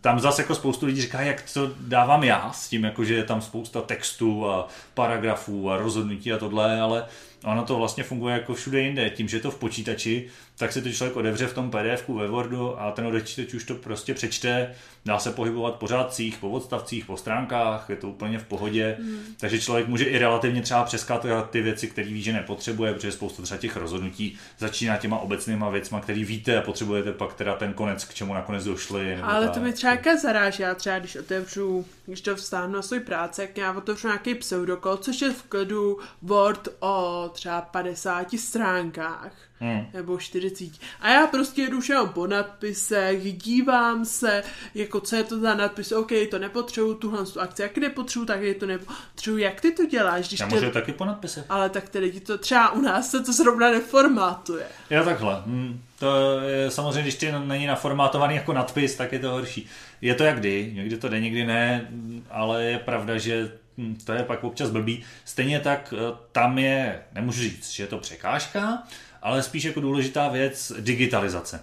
[0.00, 3.24] Tam zase jako spoustu lidí říká, jak to dávám já s tím, jako, že je
[3.24, 7.04] tam spousta textů a paragrafů a rozhodnutí a tohle, ale
[7.44, 9.10] ono to vlastně funguje jako všude jinde.
[9.10, 12.28] Tím, že je to v počítači, tak si to člověk odevře v tom pdf ve
[12.28, 17.04] Wordu a ten odečítač už to prostě přečte, dá se pohybovat po řádcích, po odstavcích,
[17.04, 19.20] po stránkách, je to úplně v pohodě, mm.
[19.40, 23.42] takže člověk může i relativně třeba přeskakovat ty věci, které ví, že nepotřebuje, protože spousta
[23.42, 28.04] třeba těch rozhodnutí začíná těma obecnýma věcma, který víte a potřebujete pak teda ten konec,
[28.04, 29.16] k čemu nakonec došli.
[29.22, 29.54] Ale tak.
[29.54, 33.56] to mi třeba zaráží, já třeba když otevřu, když to vstáhnu na svůj práci, jak
[33.56, 39.45] já otevřu nějaký pseudokol, což je v klidu Word o třeba 50 stránkách.
[39.60, 39.86] Hmm.
[39.94, 40.70] Nebo 40.
[41.00, 44.42] A já prostě jdu všem po nadpisech, dívám se,
[44.74, 48.42] jako co je to za nadpis, OK, to nepotřebuju, tuhle tu akci, jak nepotřebuju, tak
[48.42, 49.42] je to nepotřebuju.
[49.42, 51.44] Jak ty to děláš, když Já můžu taky po nadpise.
[51.48, 54.66] Ale tak tedy ti to třeba u nás se to zrovna neformátuje.
[54.90, 55.42] Já takhle.
[55.46, 59.66] Hm, to je samozřejmě, když ty není naformátovaný jako nadpis, tak je to horší.
[60.00, 61.88] Je to jak kdy, někdy to jde, někdy ne,
[62.30, 65.04] ale je pravda, že hm, to je pak občas blbý.
[65.24, 68.82] Stejně tak eh, tam je, nemůžu říct, že je to překážka,
[69.26, 71.60] ale spíš jako důležitá věc digitalizace.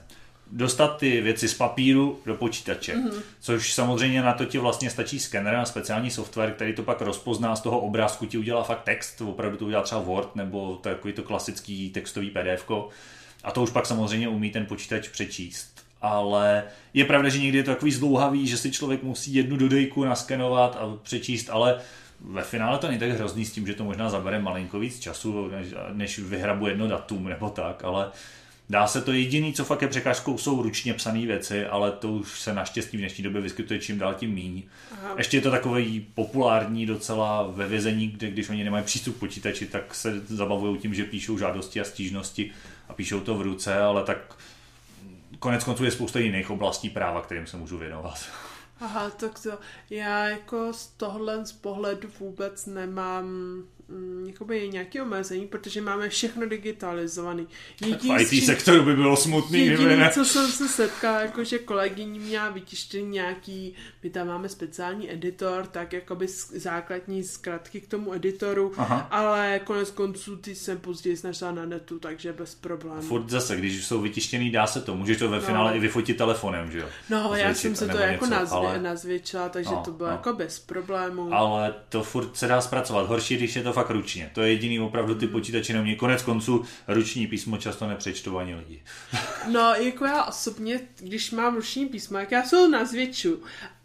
[0.52, 3.22] Dostat ty věci z papíru do počítače, mm-hmm.
[3.40, 7.56] což samozřejmě na to ti vlastně stačí skener a speciální software, který to pak rozpozná
[7.56, 11.24] z toho obrázku, ti udělá fakt text, opravdu to udělá třeba Word nebo takový to
[11.24, 12.72] klasický textový PDF.
[13.44, 15.84] A to už pak samozřejmě umí ten počítač přečíst.
[16.02, 20.04] Ale je pravda, že někdy je to takový zdlouhavý, že si člověk musí jednu dodejku
[20.04, 21.82] naskenovat a přečíst, ale
[22.24, 25.48] ve finále to není tak hrozný s tím, že to možná zabere malinko víc času,
[25.48, 28.12] než, než vyhrabu jedno datum nebo tak, ale
[28.70, 32.40] Dá se to jediný, co fakt je překážkou, jsou ručně psané věci, ale to už
[32.40, 34.64] se naštěstí v dnešní době vyskytuje čím dál tím míň.
[34.92, 35.14] Aha.
[35.18, 39.68] Ještě je to takový populární docela ve vězení, kde když oni nemají přístup k počítači,
[39.68, 42.52] tak se zabavují tím, že píšou žádosti a stížnosti
[42.90, 44.36] a píšou to v ruce, ale tak
[45.40, 48.30] konec konců je spousta jiných oblastí práva, kterým se můžu věnovat.
[48.80, 49.50] Aha, tak to
[49.90, 53.28] já jako z tohle z pohledu vůbec nemám
[54.28, 57.44] jakoby nějaké omezení, protože máme všechno digitalizované.
[57.82, 60.10] v IT čím, sektoru by bylo smutný, jediný, ne?
[60.14, 65.66] co jsem se setkala, jako že kolegyní měla vytištěný nějaký, my tam máme speciální editor,
[65.66, 69.08] tak jakoby základní zkratky k tomu editoru, Aha.
[69.12, 73.02] ale konec konců ty jsem později našla na netu, takže bez problémů.
[73.02, 75.42] Furt zase, když jsou vytištěný, dá se to, můžeš to ve no.
[75.42, 76.86] finále i vyfotit telefonem, že jo?
[77.10, 78.82] No, Zvětšit, já jsem se to jako něco, nazvě, ale...
[78.82, 80.16] nazvětšila, takže no, to bylo no.
[80.16, 81.34] jako bez problémů.
[81.34, 83.08] Ale to furt se dá zpracovat.
[83.08, 84.32] Horší, když je to fakt ručně.
[84.34, 85.96] To je jediný opravdu ty počítače neumí.
[85.96, 88.82] Konec konců ruční písmo často nepřečtou ani lidi.
[89.52, 93.44] no, jako já osobně, když mám ruční písmo, jak já jsou na zvětšu,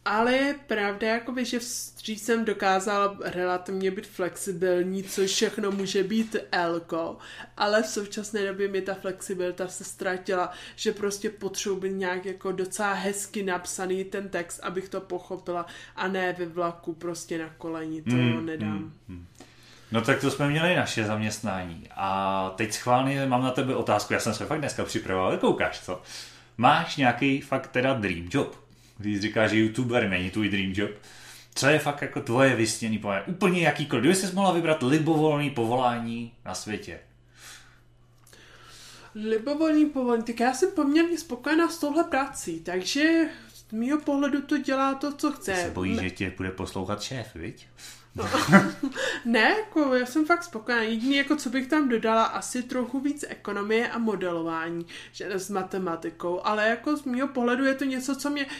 [0.08, 6.36] ale je pravda, jakoby, že vstříc jsem dokázala relativně být flexibilní, což všechno může být
[6.52, 7.16] elko,
[7.56, 12.92] ale v současné době mi ta flexibilita se ztratila, že prostě potřebuji nějak jako docela
[12.92, 18.14] hezky napsaný ten text, abych to pochopila a ne ve vlaku prostě na koleni, to
[18.14, 18.78] mm, nedám.
[18.78, 19.26] Mm, mm.
[19.92, 21.84] No tak to jsme měli naše zaměstnání.
[21.96, 24.12] A teď schválně mám na tebe otázku.
[24.12, 25.38] Já jsem se fakt dneska připravoval.
[25.38, 26.02] Koukáš, co?
[26.56, 28.56] Máš nějaký fakt teda dream job?
[28.98, 30.90] Když říkáš, že youtuber není tvůj dream job.
[31.54, 33.24] Co je fakt jako tvoje vysněný povolání?
[33.26, 34.02] Úplně jakýkoliv.
[34.02, 36.98] Kdyby jsi mohla vybrat libovolný povolání na světě.
[39.14, 44.58] Libovolný povolání, tak já jsem poměrně spokojená s touhle prací, takže z mého pohledu to
[44.58, 45.52] dělá to, co chce.
[45.52, 47.66] Ty se bojí, že tě bude poslouchat šéf, viď?
[48.18, 48.24] No.
[49.24, 50.82] ne, jako já jsem fakt spokojená.
[50.82, 56.40] Jediný, jako co bych tam dodala, asi trochu víc ekonomie a modelování, že s matematikou,
[56.44, 58.50] ale jako z mého pohledu je to něco, co mě uh,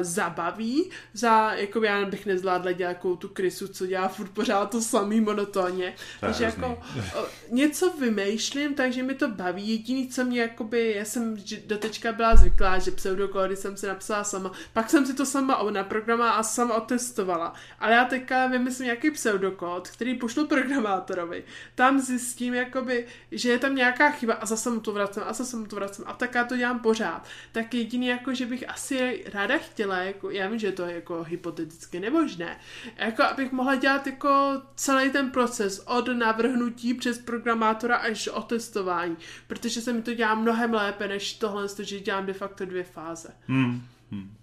[0.00, 4.80] zabaví, za, jako já bych nezvládla dělat jako tu krysu, co dělá furt pořád to
[4.80, 5.94] samý monotónně.
[6.20, 7.02] Takže jako uh,
[7.50, 9.68] něco vymýšlím, takže mi to baví.
[9.68, 14.52] Jediný, co mě jakoby, já jsem dotečka byla zvyklá, že pseudokódy jsem si napsala sama,
[14.72, 17.54] pak jsem si to sama naprogramovala a sama otestovala.
[17.78, 21.44] Ale já teďka vymyslím nějaký pseudokód, který pošlu programátorovi.
[21.74, 25.56] Tam zjistím, jakoby, že je tam nějaká chyba a zase mu to vracím a zase
[25.56, 27.26] mu to vracím a tak já to dělám pořád.
[27.52, 31.22] Tak jediný, jako, že bych asi ráda chtěla, jako, já vím, že to je jako
[31.22, 32.58] hypoteticky nemožné,
[32.96, 39.16] jako abych mohla dělat jako celý ten proces od navrhnutí přes programátora až o testování,
[39.46, 43.28] protože se mi to dělá mnohem lépe, než tohle, že dělám de facto dvě fáze.
[43.46, 43.82] Hmm.
[44.10, 44.37] Hmm.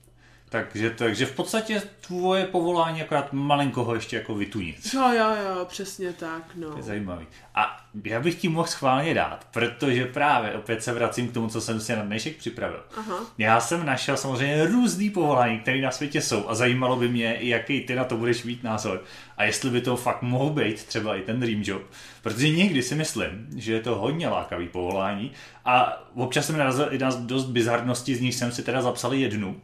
[0.64, 4.94] Takže, takže v podstatě tvoje povolání akorát malinko ho ještě jako vytunit.
[4.94, 6.70] Jo, jo, jo, přesně tak, no.
[6.72, 7.28] To je zajímavý.
[7.56, 11.62] A já bych ti mohl schválně dát, protože právě opět se vracím k tomu, co
[11.62, 12.84] jsem si na dnešek připravil.
[12.98, 13.16] Aha.
[13.38, 17.82] Já jsem našel samozřejmě různý povolání, které na světě jsou a zajímalo by mě, jaký
[17.82, 19.04] ty na to budeš mít názor
[19.38, 21.82] a jestli by to fakt mohl být třeba i ten dream job.
[22.22, 25.32] Protože někdy si myslím, že je to hodně lákavý povolání
[25.66, 29.62] a občas jsem narazil i na dost bizarnosti, z nich jsem si teda zapsal jednu.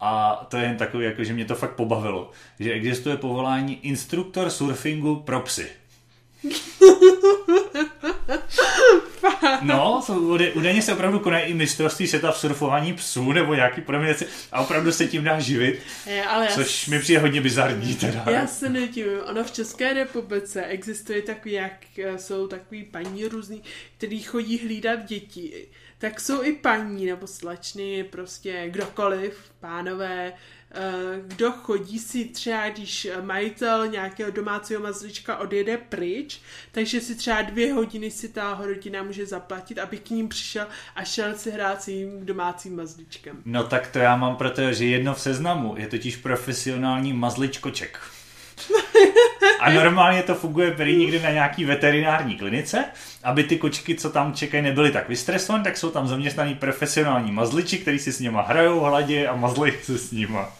[0.00, 4.50] A to je jen takový, jako, že mě to fakt pobavilo, že existuje povolání instruktor
[4.50, 5.66] surfingu pro psy.
[9.62, 10.02] No,
[10.54, 14.92] údajně se opravdu konají i mistrovství světa v surfování psů nebo nějaký věci a opravdu
[14.92, 18.24] se tím dá živit, je, ale což já mi přijde hodně bizarní teda.
[18.30, 21.72] Já se nedivím, ono v České republice existuje takový, jak
[22.16, 23.62] jsou takový paní různý,
[23.98, 25.68] který chodí hlídat děti
[26.00, 30.32] tak jsou i paní nebo slečny, prostě kdokoliv, pánové,
[30.72, 30.82] eh,
[31.26, 36.40] kdo chodí si třeba, když majitel nějakého domácího mazlička odjede pryč,
[36.72, 41.04] takže si třeba dvě hodiny si ta rodina může zaplatit, aby k ním přišel a
[41.04, 43.42] šel si hrát s tím domácím mazličkem.
[43.44, 48.00] No tak to já mám, protože jedno v seznamu je totiž profesionální mazličkoček.
[49.60, 52.84] A normálně to funguje prý někdy na nějaký veterinární klinice,
[53.24, 57.78] aby ty kočky, co tam čekají, nebyly tak vystresované, tak jsou tam zaměstnaní profesionální mazliči,
[57.78, 60.59] kteří si s nima hrajou, hladě a mazlí se s nima.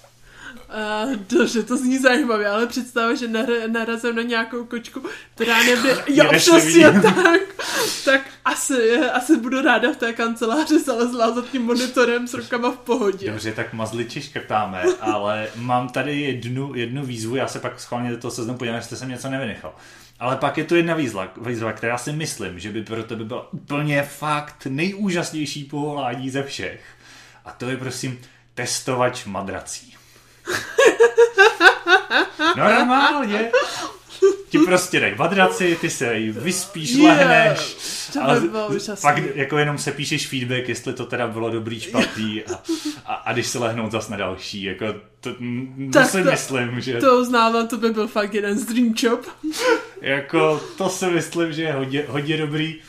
[0.70, 3.28] Uh, dobře, to zní zajímavě, ale představa, že
[3.66, 5.02] narazím na nějakou kočku,
[5.34, 5.96] která nebude...
[6.08, 7.40] Jo, přesně tak.
[8.04, 12.78] tak asi, asi budu ráda v té kanceláři zalezla za tím monitorem s rukama v
[12.78, 13.30] pohodě.
[13.30, 18.18] Dobře, tak mazliči škrtáme, ale mám tady jednu, jednu výzvu, já se pak schválně do
[18.18, 19.74] toho seznamu podívám, jestli jsem něco nevynechal.
[20.20, 23.52] Ale pak je tu jedna výzva, výzva, která si myslím, že by pro tebe byla
[23.52, 26.80] úplně fakt nejúžasnější povolání ze všech.
[27.44, 28.18] A to je prosím
[28.54, 29.99] testovač madrací.
[32.56, 33.50] Normálně.
[34.48, 37.76] Ti prostě dají madraci, ty se jí vyspíš, Yeah, lehneš.
[38.22, 38.36] a
[39.02, 42.54] pak jako jenom se píšeš feedback, jestli to teda bylo dobrý, špatný a,
[43.06, 44.86] a, a když se lehnout zas na další, jako
[45.20, 45.30] to,
[45.92, 49.26] to si to- myslím, že To uznávám, to by byl fakt jeden z Dream Job.
[50.00, 52.80] jako to si myslím, že je hodně, hodně dobrý.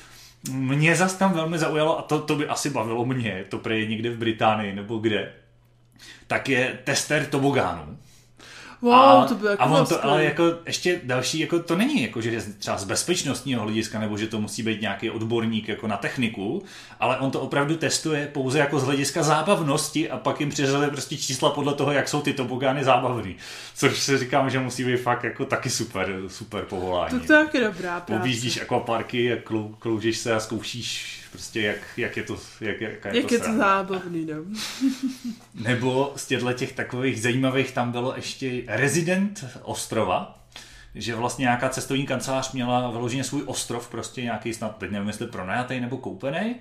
[0.51, 4.09] Mě zas tam velmi zaujalo, a to, to by asi bavilo mě, to prý někde
[4.09, 5.33] v Británii nebo kde,
[6.27, 7.97] tak je tester tobogánů.
[8.81, 11.75] Wow, a, to by jako a on bylo to, ale jako ještě další, jako to
[11.75, 15.87] není jako, že třeba z bezpečnostního hlediska, nebo že to musí být nějaký odborník jako
[15.87, 16.63] na techniku,
[16.99, 21.17] ale on to opravdu testuje pouze jako z hlediska zábavnosti a pak jim přiřazuje prostě
[21.17, 23.35] čísla podle toho, jak jsou ty tobogány zábavný.
[23.75, 27.19] Což si říkám, že musí být fakt jako taky super, super povolání.
[27.19, 28.21] To, to je taky dobrá práce.
[28.21, 33.17] Objíždíš akvaparky, klou, kloužíš se a zkoušíš prostě, jak, jak je to, jak, jaká je
[33.17, 34.59] Jak to je to zábavný, no.
[35.63, 40.39] Nebo z těchto těch takových zajímavých tam bylo ještě rezident ostrova,
[40.95, 45.27] že vlastně nějaká cestovní kancelář měla vyloženě svůj ostrov, prostě nějaký snad, teď nevím, jestli
[45.27, 46.55] pronajatý nebo koupený,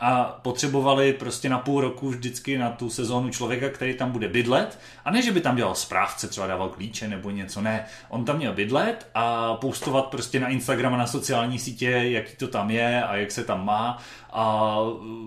[0.00, 4.78] a potřebovali prostě na půl roku vždycky na tu sezónu člověka, který tam bude bydlet.
[5.04, 7.86] A ne, že by tam dělal správce, třeba dával klíče nebo něco, ne.
[8.08, 12.48] On tam měl bydlet a postovat prostě na Instagram a na sociální sítě, jaký to
[12.48, 13.98] tam je a jak se tam má.
[14.32, 14.76] A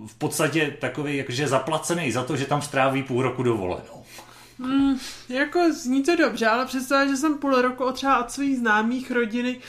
[0.08, 4.04] v podstatě takový jakože zaplacený za to, že tam stráví půl roku dovolenou.
[5.30, 9.52] Jako zní to dobře, ale představ, že jsem půl roku třeba od svých známých rodiny
[9.52, 9.62] mm,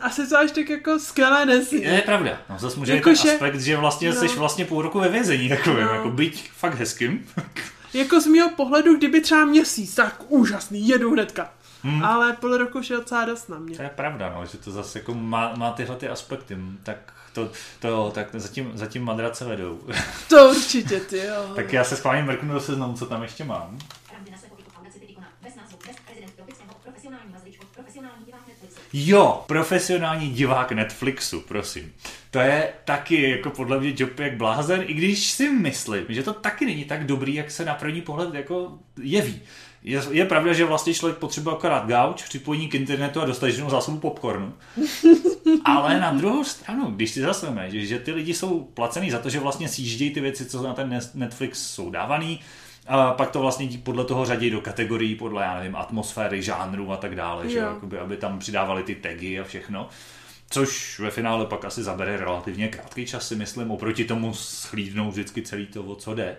[0.00, 1.82] asi to až tak jako skvěle nezní.
[1.82, 2.38] Je pravda.
[2.50, 4.14] No, zase může Jako že- aspekt, že vlastně no.
[4.14, 5.94] jsi vlastně půl roku ve vězení, takovým, No.
[5.94, 7.26] jako byť fakt hezkým.
[7.94, 11.52] Jako z mého pohledu, kdyby třeba měsíc, tak úžasný, jedu hnedka.
[11.82, 12.04] Hmm.
[12.04, 13.76] Ale půl roku už je docela dost na mě.
[13.76, 16.56] To je pravda, no, že to zase jako má, má tyhle ty aspekty.
[16.82, 16.96] Tak
[17.32, 17.50] to,
[17.80, 19.80] to tak zatím, zatím madrace vedou.
[20.28, 21.52] To určitě, ty jo.
[21.56, 23.78] tak já se schválně mrknu do seznamu, co tam ještě mám.
[24.12, 28.24] Randy na své pobytu v Audacity ikona bez názvu, bez prezident tropického, profesionální mazličko, profesionální
[28.24, 28.80] divák Netflixu.
[28.96, 31.92] Jo, profesionální divák Netflixu, prosím.
[32.30, 36.32] To je taky jako podle mě job jak blázen, i když si myslím, že to
[36.32, 39.40] taky není tak dobrý, jak se na první pohled jako jeví.
[39.82, 43.98] Je, je pravda, že vlastně člověk potřebuje akorát gauč, připojení k internetu a dostatečnou zásobu
[43.98, 44.54] popcornu.
[45.64, 49.18] Ale na druhou stranu, když si zase vemeš, že, že ty lidi jsou placený za
[49.18, 52.40] to, že vlastně sjíždějí ty věci, co na ten Netflix jsou dávaný,
[52.86, 56.96] a pak to vlastně podle toho řadí do kategorií, podle, já nevím, atmosféry, žánru a
[56.96, 57.64] tak dále, že, Jo.
[57.64, 59.88] jo, jakoby, aby tam přidávali ty tagy a všechno.
[60.50, 65.42] Což ve finále pak asi zabere relativně krátký čas, si myslím, oproti tomu schlídnout vždycky
[65.42, 66.36] celý to, o co jde.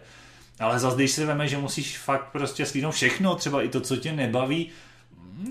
[0.60, 3.98] Ale zase, když si veme, že musíš fakt prostě slídnout všechno, třeba i to, co
[3.98, 4.70] tě nebaví,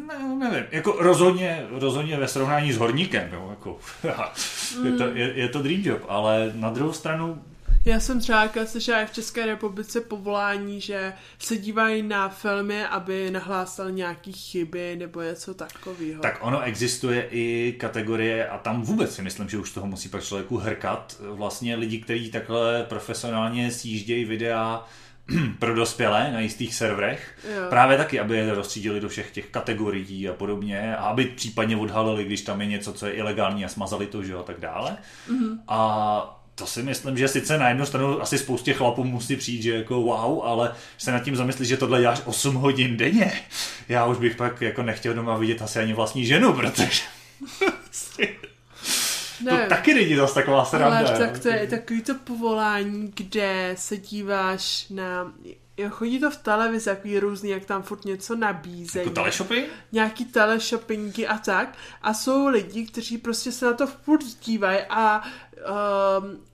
[0.06, 3.78] ne, nevím, jako rozhodně, rozhodně ve srovnání s horníkem, jo, jako,
[4.84, 7.42] je, to, je, je, to dream job, ale na druhou stranu,
[7.84, 13.30] Já jsem třeba slyšela i v České republice povolání, že se dívají na filmy, aby
[13.30, 16.22] nahlásal nějaký chyby nebo něco takového.
[16.22, 20.24] tak ono existuje i kategorie a tam vůbec si myslím, že už toho musí pak
[20.24, 24.84] člověku hrkat, vlastně lidi, kteří takhle profesionálně sjíždějí videa
[25.58, 27.38] pro dospělé na jistých serverech.
[27.56, 27.62] Jo.
[27.68, 32.24] Právě taky, aby je rozstřídili do všech těch kategorií a podobně a aby případně odhalili,
[32.24, 34.96] když tam je něco, co je ilegální a smazali to, že jo, a tak dále.
[35.28, 35.58] Mm-hmm.
[35.68, 39.74] A to si myslím, že sice na jednu stranu asi spoustě chlapů musí přijít, že
[39.74, 43.32] jako wow, ale se nad tím zamyslí, že tohle děláš 8 hodin denně.
[43.88, 47.02] Já už bych pak jako nechtěl doma vidět asi ani vlastní ženu, protože
[48.16, 48.22] to
[49.44, 50.98] Ne, taky není zase taková sranda.
[50.98, 55.32] ale tak to je takový to povolání, kde se díváš na...
[55.76, 59.04] Jo, chodí to v televizi, takový různý, jak tam furt něco nabízejí.
[59.04, 59.66] Jako teleshopy?
[59.92, 61.76] nějaký teleshoppingy a tak.
[62.02, 65.22] A jsou lidi, kteří prostě se na to furt dívají a
[66.18, 66.44] um,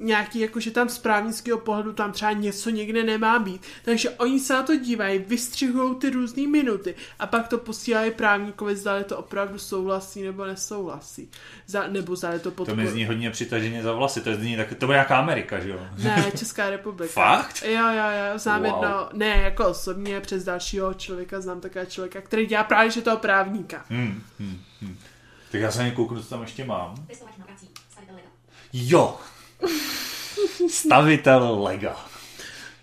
[0.00, 3.62] nějaký, jakože tam z právnického pohledu tam třeba něco někde nemá být.
[3.84, 8.76] Takže oni se na to dívají, vystřihují ty různé minuty a pak to posílají právníkovi,
[8.76, 11.30] zda to opravdu souhlasí nebo nesouhlasí.
[11.66, 12.84] Za, nebo zda to To podporuje.
[12.86, 15.80] mi zní hodně přitaženě za vlasy, to, zní tak, to bude nějaká Amerika, že jo?
[15.98, 17.12] Ne, Česká republika.
[17.12, 17.62] Fakt?
[17.66, 18.66] Jo, jo, jo, znám Wow.
[18.74, 23.16] jedno, ne, jako osobně přes dalšího člověka znám takového člověka, který dělá právě, že toho
[23.16, 23.84] právníka.
[23.88, 24.96] Hmm, hmm, hmm.
[25.52, 26.94] Tak já se kouknu, co tam ještě mám.
[28.72, 29.18] Jo!
[30.68, 32.10] Stavitel Lega.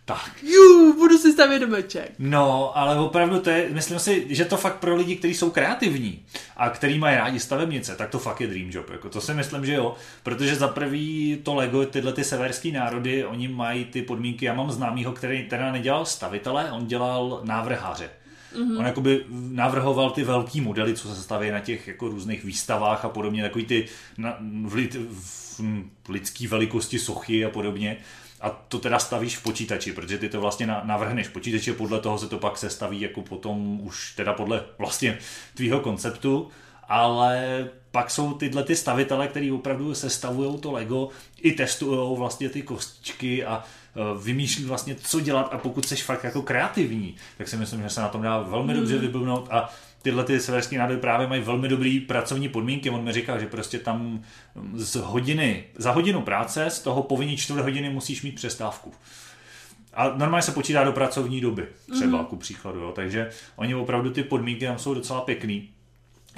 [0.07, 0.43] Tak.
[0.43, 2.11] Jú, budu si stavět domeček.
[2.19, 6.25] No, ale opravdu to je, myslím si, že to fakt pro lidi, kteří jsou kreativní
[6.57, 8.89] a který mají rádi stavebnice, tak to fakt je dream job.
[8.89, 13.25] Jako to si myslím, že jo, protože za prvý to Lego, tyhle ty severský národy,
[13.25, 18.09] oni mají ty podmínky, já mám známýho, který teda nedělal stavitele, on dělal návrháře.
[18.55, 18.79] Mm-hmm.
[18.79, 23.09] On jakoby navrhoval ty velký modely, co se staví na těch jako různých výstavách a
[23.09, 23.85] podobně, takový ty
[24.17, 27.97] na, v, v, v lidský velikosti sochy a podobně.
[28.41, 31.99] A to teda stavíš v počítači, protože ty to vlastně na- navrhneš v počítači, podle
[31.99, 35.17] toho se to pak sestaví jako potom už teda podle vlastně
[35.55, 36.49] tvýho konceptu.
[36.89, 41.09] ale pak jsou tyhle ty stavitele, který opravdu sestavují to Lego,
[41.41, 46.23] i testují vlastně ty kostičky a eh, vymýšlí vlastně, co dělat a pokud jsi fakt
[46.23, 49.69] jako kreativní, tak si myslím, že se na tom dá velmi dobře vybavnout a
[50.07, 52.89] tyhle ty severské národy právě mají velmi dobrý pracovní podmínky.
[52.89, 54.23] On mi říkal, že prostě tam
[54.73, 58.93] z hodiny, za hodinu práce z toho povinní čtvrt hodiny musíš mít přestávku.
[59.93, 62.25] A normálně se počítá do pracovní doby, třeba mm.
[62.25, 62.79] ku příkladu.
[62.79, 62.91] Jo.
[62.91, 65.69] Takže oni opravdu ty podmínky tam jsou docela pěkný.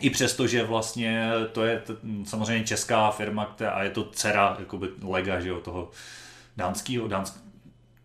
[0.02, 4.56] I přesto, že vlastně to je t- samozřejmě česká firma která, a je to dcera
[4.60, 5.92] jakoby lega, že jo, toho
[6.58, 7.36] dánského, dánsk...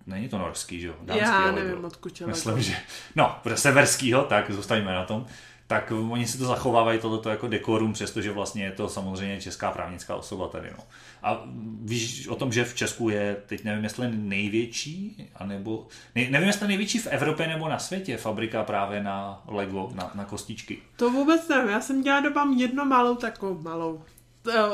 [0.06, 0.94] není to norský, že jo?
[1.06, 2.76] Já Dánskýho nevím, odkud Myslím, že
[3.16, 5.26] no, pro severskýho, tak zůstaňme na tom.
[5.66, 10.16] Tak oni si to zachovávají tohleto jako dekorum, přestože vlastně je to samozřejmě česká právnická
[10.16, 10.70] osoba tady.
[10.78, 10.84] No.
[11.22, 11.42] A
[11.82, 16.68] víš o tom, že v Česku je, teď nevím, jestli největší, anebo, ne, nevím, jestli
[16.68, 20.78] největší v Evropě nebo na světě fabrika právě na Lego, na, na kostičky.
[20.96, 24.02] To vůbec nevím, já jsem dělala doma jedno malou takovou malou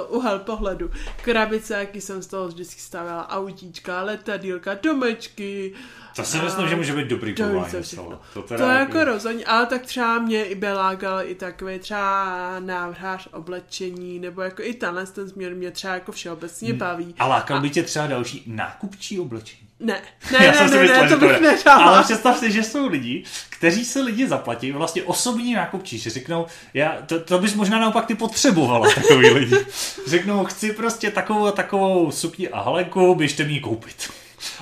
[0.09, 0.91] úhel pohledu.
[1.23, 5.73] Krabice, jaký jsem z toho vždycky stavila, autíčka, letadílka, domečky.
[6.17, 7.73] To si myslím, že může být dobrý to povolání.
[7.97, 12.57] To, To, teda to jako rozhodně, ale tak třeba mě i belágal i takový třeba
[12.61, 16.17] návrhář oblečení, nebo jako i tenhle ten směr mě třeba jako Hmm.
[16.17, 17.15] všeobecně baví.
[17.19, 19.70] A lákal by tě třeba další nákupčí oblečení.
[19.85, 20.03] Ne,
[20.33, 21.41] ne, ne, ne, ne, to že bych bude.
[21.41, 21.85] nedala.
[21.85, 26.47] Ale představ si, že jsou lidi, kteří se lidi zaplatí, vlastně osobní nákupčí, že řeknou,
[26.75, 29.57] já, to, to bys možná naopak ty potřebovala, takový lidi.
[30.07, 34.11] Řeknou, chci prostě takovou a takovou sukni a halenku, běžte mi ji koupit.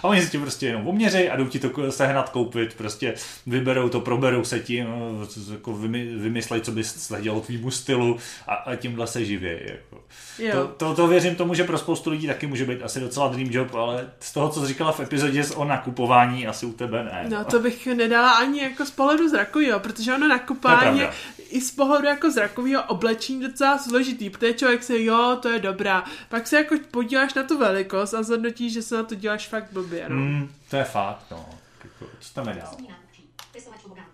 [0.02, 3.14] A oni si tě prostě jenom oměřej a jdou ti to sehnat koupit, prostě
[3.46, 8.54] vyberou to, proberou se tím, no, jako vymy- vymyslej, co bys sledělo tvýmu stylu a,
[8.54, 9.60] a tímhle se živějí.
[9.64, 10.04] Jako.
[10.38, 10.52] Jo.
[10.52, 13.48] To, to, to, věřím tomu, že pro spoustu lidí taky může být asi docela dream
[13.50, 17.26] job, ale z toho, co jsi říkala v epizodě o nakupování, asi u tebe ne.
[17.28, 21.10] No to bych nedala ani jako z pohledu zrakového, protože ono nakupání je
[21.50, 26.04] i z pohledu jako zrakového oblečení docela složitý, protože člověk se, jo, to je dobrá.
[26.28, 29.72] Pak se jako podíváš na tu velikost a zhodnotíš, že se na to děláš fakt
[29.72, 30.16] blbě, no.
[30.16, 31.48] Hmm, to je fakt, no.
[31.84, 32.68] Jako, co tam je dál?
[32.68, 33.30] Osobní nákupčí.
[33.52, 34.06] Testovač obogán.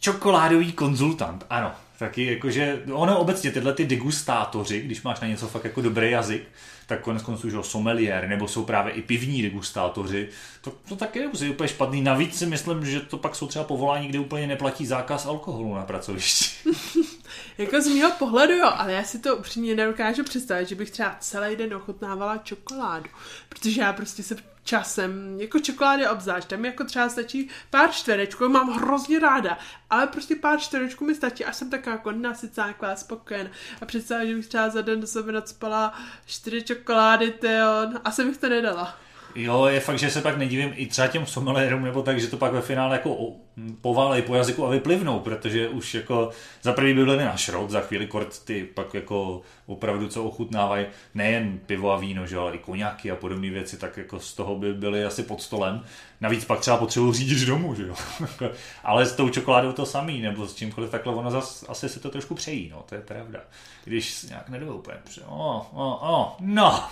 [0.00, 1.46] Čokoládový konzultant.
[1.50, 1.72] Ano.
[1.98, 6.42] Taky jakože, ono obecně tyhle ty degustátoři, když máš na něco fakt jako dobrý jazyk,
[6.86, 10.28] tak konec konců, že jo, sommelier, nebo jsou právě i pivní degustátoři,
[10.60, 12.02] to, to taky nemusí úplně špatný.
[12.02, 15.82] Navíc si myslím, že to pak jsou třeba povolání, kde úplně neplatí zákaz alkoholu na
[15.82, 16.70] pracovišti.
[17.58, 21.16] Jako z mého pohledu jo, ale já si to upřímně nedokážu představit, že bych třeba
[21.20, 23.10] celý den ochutnávala čokoládu,
[23.48, 24.36] protože já prostě se
[24.70, 29.58] časem, jako čokolády obzvlášť, tam jako třeba stačí pár čtverečků, mám hrozně ráda,
[29.90, 33.50] ale prostě pár čtverečků mi stačí a jsem taková jako nasycáklá, spokojená
[33.80, 35.94] a představit, že bych třeba za den do sebe nacpala
[36.26, 38.96] čtyři čokolády, tyjo, asi bych to nedala.
[39.34, 42.36] Jo, je fakt, že se pak nedivím i třeba těm sommelierům, nebo tak, že to
[42.36, 43.32] pak ve finále jako
[43.80, 46.30] poválej po jazyku a vyplivnou, protože už jako
[46.62, 50.86] za prvý by byly na šrot, za chvíli kort ty pak jako opravdu co ochutnávají
[51.14, 54.56] nejen pivo a víno, že, ale i koněky a podobné věci, tak jako z toho
[54.56, 55.84] by byly asi pod stolem.
[56.20, 57.94] Navíc pak třeba potřebuji řídit domů, že jo.
[58.84, 62.10] ale s tou čokoládou to samý, nebo s čímkoliv takhle, ono zas, asi se to
[62.10, 63.40] trošku přejí, no, to je pravda.
[63.84, 66.84] Když nějak nedou úplně, pře- o, o, o, no,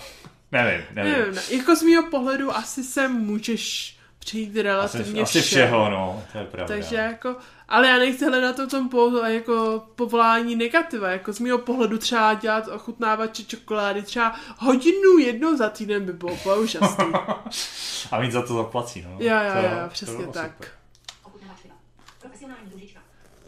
[0.52, 1.12] nevím, nevím.
[1.12, 6.38] Nevím, jako z mého pohledu asi se můžeš přijít relativně asi, asi všeho, no, to
[6.38, 6.74] je pravda.
[6.74, 7.36] Takže jako,
[7.68, 11.98] ale já nechci hledat to v tom po, jako povolání negativa, jako z mého pohledu
[11.98, 17.12] třeba dělat ochutnávače čokolády, třeba hodinu jednou za týden by bylo úplně úžasný.
[18.10, 19.10] A víc za to zaplací, no.
[19.18, 20.52] Jo, jo, To- jo, to přesně bylo tak.
[20.54, 20.68] super.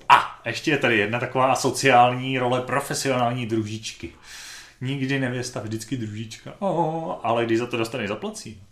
[0.08, 4.12] A ještě je tady jedna taková sociální role profesionální družičky.
[4.80, 6.54] Nikdy nevěsta, vždycky družička.
[6.58, 8.62] Oh, ale když za to dostane zaplací.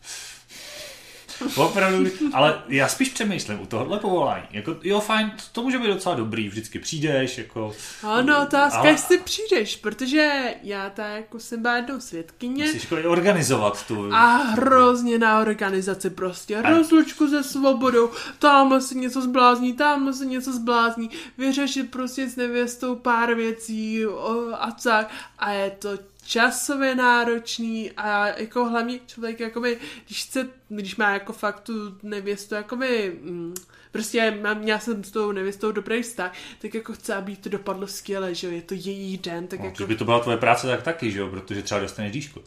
[1.56, 4.46] Opravdu, ale já spíš přemýšlím u tohohle povolání.
[4.50, 7.72] Jako, jo, fajn, to, to může být docela dobrý, vždycky přijdeš, jako...
[8.02, 13.10] Ano, otázka, Ale- jestli přijdeš, protože já tak jako jsem byla jednou svědkyně Musíš jako
[13.10, 14.14] organizovat tu...
[14.14, 16.62] a hrozně na organizaci prostě.
[16.62, 22.96] Rozlučku se svobodou, tamhle se něco zblázní, tamhle se něco zblázní, vyřešit prostě s nevěstou
[22.96, 25.10] pár věcí o, a tak.
[25.38, 25.88] A je to
[26.28, 31.72] časově náročný a jako hlavně člověk jakoby, když chce, když má jako fakt tu
[32.02, 33.54] nevěstu jakoby, mm,
[33.92, 37.86] prostě mám, měla jsem s tou nevěstou dobrý vztah, tak jako chce, aby to dopadlo
[37.86, 39.76] skvěle, že jo, je to její den, tak No, jako...
[39.76, 42.40] když by to byla tvoje práce, tak taky, že jo, protože třeba dostaneš díško.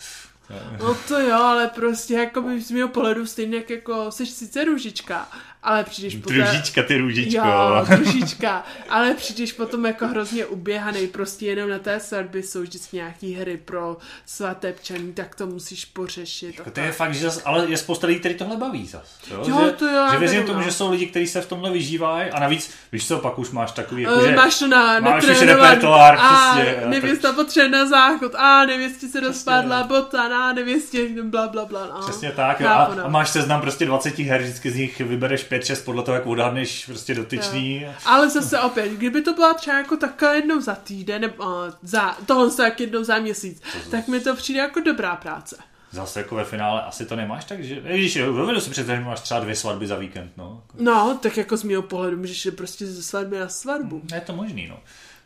[0.79, 4.65] No to jo, ale prostě jako by z mého pohledu stejně jak jako jsi sice
[4.65, 5.29] růžička,
[5.63, 6.33] ale přijdeš poté...
[6.33, 7.47] Družička, ty růžičko.
[7.47, 8.65] Jo, družička.
[8.89, 13.57] Ale přijdeš potom jako hrozně uběhaný, prostě jenom na té svatbě jsou vždycky nějaký hry
[13.57, 16.57] pro svatebčaný, tak to musíš pořešit.
[16.57, 19.17] Jako to je fakt, že zas, ale je spousta lidí, který tohle baví zas.
[19.31, 20.63] Jo, Jo, že, to jo, já že věřím tomu, no.
[20.63, 23.71] že jsou lidi, kteří se v tomhle vyžívají a navíc, víš co, pak už máš
[23.71, 27.85] takový, jako, Uh, že máš to na, máš už repertoár, a přesně, nevěsta potřebuje na
[27.85, 29.87] záchod, a nevěstě se rozpadla no.
[29.87, 31.87] bota, a nevěstě bla, bla, bla.
[31.87, 31.99] No.
[31.99, 33.05] Přesně tak, jo, a, no.
[33.05, 36.85] a máš seznam prostě 20 her, vždycky z nich vybereš 5-6 podle toho, jak odhadneš
[36.85, 37.85] prostě dotyčný.
[38.05, 42.17] Ale zase opět, kdyby to byla třeba jako taková jednou za týden, nebo uh, za,
[42.25, 45.57] tohle se jak jednou za měsíc, tak mi to přijde jako dobrá práce.
[45.91, 49.39] Zase jako ve finále asi to nemáš, takže když dovedu si představit, že máš třeba
[49.39, 50.63] dvě svatby za víkend, no.
[50.79, 54.01] No, tak jako z mého pohledu můžeš prostě ze svatby na svatbu.
[54.13, 54.79] Je to možný, no.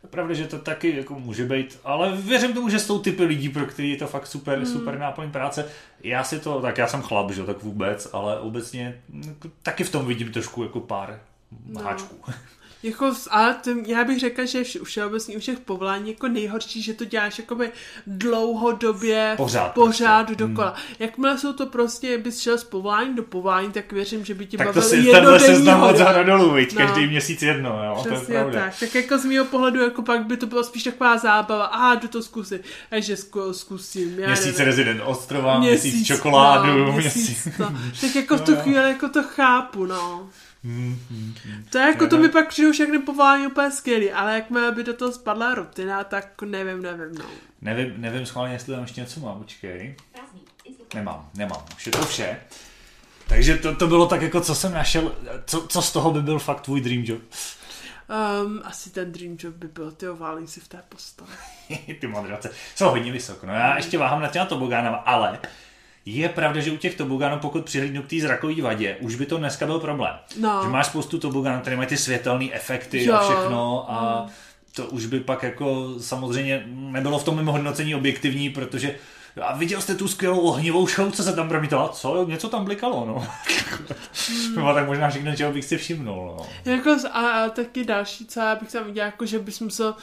[0.05, 3.49] Je pravda, že to taky jako může být, ale věřím tomu, že jsou typy lidí,
[3.49, 4.65] pro který je to fakt super, Hmm.
[4.67, 5.65] super náplň práce.
[6.03, 9.83] Já si to, tak já jsem chlap, že jo, tak vůbec, ale obecně mm, taky
[9.83, 11.19] v tom vidím trošku jako pár
[11.67, 11.81] No.
[11.81, 12.15] háčků.
[12.83, 16.93] Jako, ale to, já bych řekla, že vše- všeobecně u všech povolání jako nejhorší, že
[16.93, 17.71] to děláš jakoby
[18.07, 20.43] dlouhodobě, Pořád pořád prostě.
[20.47, 20.73] dokola.
[20.99, 24.57] Jakmile jsou to prostě, bys šel z povolání do povolání, tak věřím, že by tě
[24.57, 26.87] Tak to si tenhle seznam od zhora dolů, viď, No.
[26.87, 28.59] každý měsíc jedno, jo, to je Přesně pravda.
[28.59, 28.79] tak.
[28.79, 31.65] Tak jako z mého pohledu, jako pak by to bylo spíš taková zábava.
[31.65, 32.61] A jdu to zkusit.
[32.89, 34.19] Takže zku, zkusím.
[34.19, 34.65] Já Měsíc nevím.
[34.65, 37.27] rezident ostrova, měsíc, měsíc čokoládu, no, měsíc...
[37.27, 37.63] měsíc to.
[38.01, 40.29] Tak jako v tu No chvíli jako to chápu, no.
[40.65, 41.65] Hmm, hmm, hmm.
[41.69, 44.93] To je jako, to mi pak přijde všechny povolání úplně skvělý, ale jakmile by do
[44.93, 47.25] toho spadla rutina, tak nevím, nevím, no.
[47.61, 49.95] Nevím, nevím schválně, jestli tam ještě něco mám, počkej.
[50.93, 52.39] Nemám, nemám, už je to vše.
[53.27, 56.39] Takže to, to bylo tak jako, co jsem našel, co, co z toho by byl
[56.39, 57.21] fakt tvůj dream job?
[58.43, 61.29] Um, asi ten dream job by byl, ty válím si v té posteli.
[61.99, 63.45] Ty madrace jsou hodně vysoko.
[63.45, 65.39] No já ještě váhám nad těma tobogánama, ale
[66.05, 69.37] je pravda, že u těch tobogánů, pokud přihlídnu k té zrakové vadě, už by to
[69.37, 70.15] dneska byl problém.
[70.39, 70.61] No.
[70.63, 73.13] Že máš spoustu tobogánů, které mají ty světelné efekty Jo.
[73.13, 74.27] a všechno a
[74.75, 78.95] to už by pak jako samozřejmě nebylo v tom mimo hodnocení objektivní, protože
[79.41, 81.89] a viděl jste tu skvělou ohnivou show, co se tam promítala?
[81.89, 82.25] Co?
[82.27, 83.27] Něco tam blikalo, no.
[84.55, 86.45] no tak možná všechno, čeho bych si všimnul, no.
[86.71, 89.95] Jako a, a taky další, co já bych tam viděla, jako že bys musel,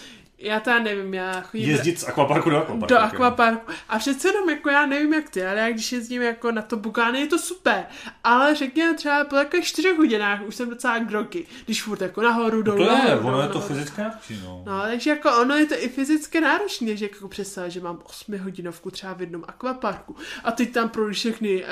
[0.43, 2.86] já teda nevím, já chodím Jezdit z akvaparku do akvaparku.
[2.86, 3.72] do akvaparku.
[3.88, 6.76] A přece jenom, jako já nevím jak ty, ale já když jezdím jako na to
[6.76, 7.84] bukány, je to super.
[8.24, 12.62] Ale řekněme třeba po takových čtyřech hodinách už jsem docela groky, když furt jako nahoru,
[12.62, 13.74] dolů, To je, nahoru, ono je to nahoru.
[13.74, 14.62] fyzické náročné, no.
[14.66, 18.38] No, takže jako ono je to i fyzicky náročné, takže jako představ, že mám 8
[18.38, 21.68] hodinovku třeba v jednom akvaparku a teď tam projdu všechny uh,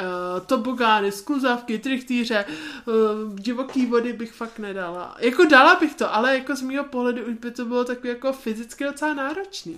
[0.47, 2.45] tobogány, skluzavky, trichtýře,
[2.87, 2.95] uh,
[3.39, 5.17] divoký vody bych fakt nedala.
[5.19, 8.33] Jako dala bych to, ale jako z mého pohledu už by to bylo takový jako
[8.61, 9.77] fyzicky docela náročný.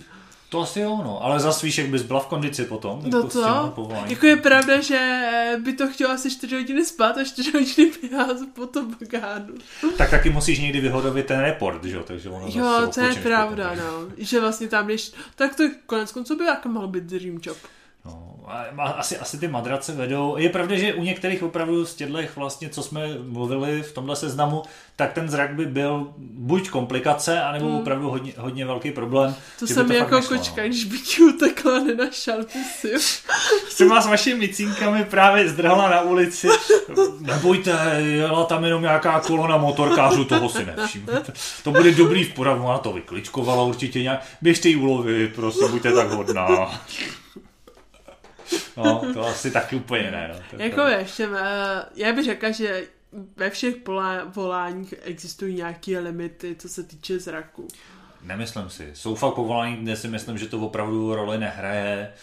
[0.49, 1.23] To asi jo, no.
[1.23, 3.01] Ale zas víš, jak bys byla v kondici potom.
[3.05, 3.73] No jako to,
[4.05, 5.21] jako je pravda, že
[5.59, 9.53] by to chtělo asi 4 hodiny spát a 4 hodiny běhat po tobogánu.
[9.97, 12.03] Tak taky musíš někdy vyhodovit ten report, že jo?
[12.03, 13.85] Takže ono Jo, to je pravda, potom.
[13.85, 14.15] no.
[14.17, 17.57] Že vlastně tam, když, tak to konec konců by jako mohl být dream job.
[18.05, 20.37] No, a asi, asi ty madrace vedou.
[20.37, 24.63] Je pravda, že u některých opravdu z těchto vlastně, co jsme mluvili v tomhle seznamu,
[24.95, 27.75] tak ten zrak by byl buď komplikace, anebo mm.
[27.75, 29.35] opravdu hodně, hodně velký problém.
[29.59, 30.67] To jsem fakt jako nešlo, kočka, no.
[30.67, 33.17] když by ti utekla, nenašel by si.
[33.69, 36.47] Jsem vás vašimi micínkami právě zdrhla na ulici.
[37.19, 41.33] Nebojte, jela tam jenom nějaká kolona motorkářů, toho si nevšimněte.
[41.63, 44.25] To bude dobrý v poravu, ona to vykličkovala určitě nějak.
[44.41, 46.81] Běžte jí ulovit, prosím, buďte tak hodná.
[48.77, 50.31] No, to asi taky úplně ne.
[50.33, 50.39] No.
[50.57, 50.97] To Jako pravda.
[50.97, 52.83] ještě, eh, já bych řekla, že
[53.37, 57.67] ve všech polá- voláních existují nějaké limity, co se týče zraku.
[58.21, 58.89] Nemyslím si.
[58.93, 62.13] Jsou fakt povolání, kde si myslím, že to opravdu roli nehraje.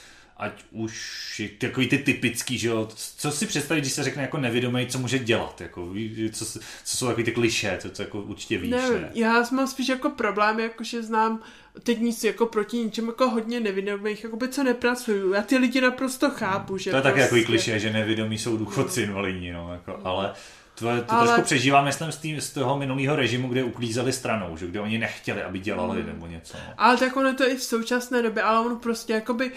[0.41, 4.39] Ať už je takový ty typický, že jo, co si představit, když se řekne jako
[4.39, 5.89] nevědomý, co může dělat, jako,
[6.33, 6.45] co,
[6.85, 9.11] co jsou takový ty kliše, co, co jako určitě víš, Nevím, ne?
[9.15, 11.41] já mám spíš jako problém, jako že znám
[11.83, 15.33] teď nic jako proti ničemu jako hodně nevědomých, jako by co nepracuju.
[15.33, 17.25] Já ty lidi naprosto chápu, že To je taky prostě...
[17.27, 20.33] takový kliše, že nevědomí jsou důchodci invalidní, no, jako, ale
[20.75, 24.57] to, to Ale- trošku přežívám, myslím, z, tý, z toho minulého režimu, kde uklízeli stranou,
[24.57, 26.57] že kde oni nechtěli, aby dělali nebo něco.
[26.57, 26.75] No.
[26.79, 29.53] Ale tak ono to i v současné době, ale ono prostě jakoby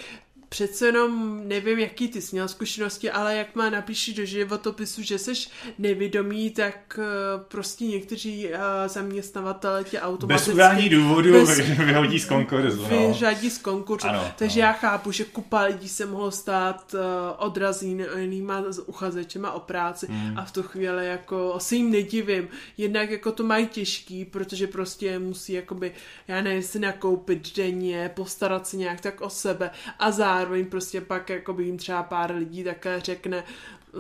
[0.54, 5.20] přece jenom nevím, jaký ty jsi měl zkušenosti, ale jak má napíši do životopisu, že
[5.20, 5.32] jsi
[5.78, 7.04] nevědomý, tak eh,
[7.48, 12.82] prostě někteří eh, zaměstnavatele tě Bez automaticky udání důvodu bez- vyhodí z konkurzu.
[12.92, 13.08] No.
[13.08, 14.08] vyřadí z konkurzu.
[14.08, 14.68] Ano, Takže ano.
[14.68, 17.00] já chápu, že kupa lidí se mohlo stát uh,
[17.38, 20.38] odrazínýma uchazečema o práci Hmm.
[20.38, 22.48] a v tu chvíli jako se jim nedivím.
[22.78, 25.92] Jednak jako to mají těžký, protože prostě musí jakoby,
[26.28, 31.30] já nevím, si nakoupit denně, postarat se nějak tak o sebe a zároveň prostě pak
[31.30, 33.44] jakoby jim třeba pár lidí také řekne,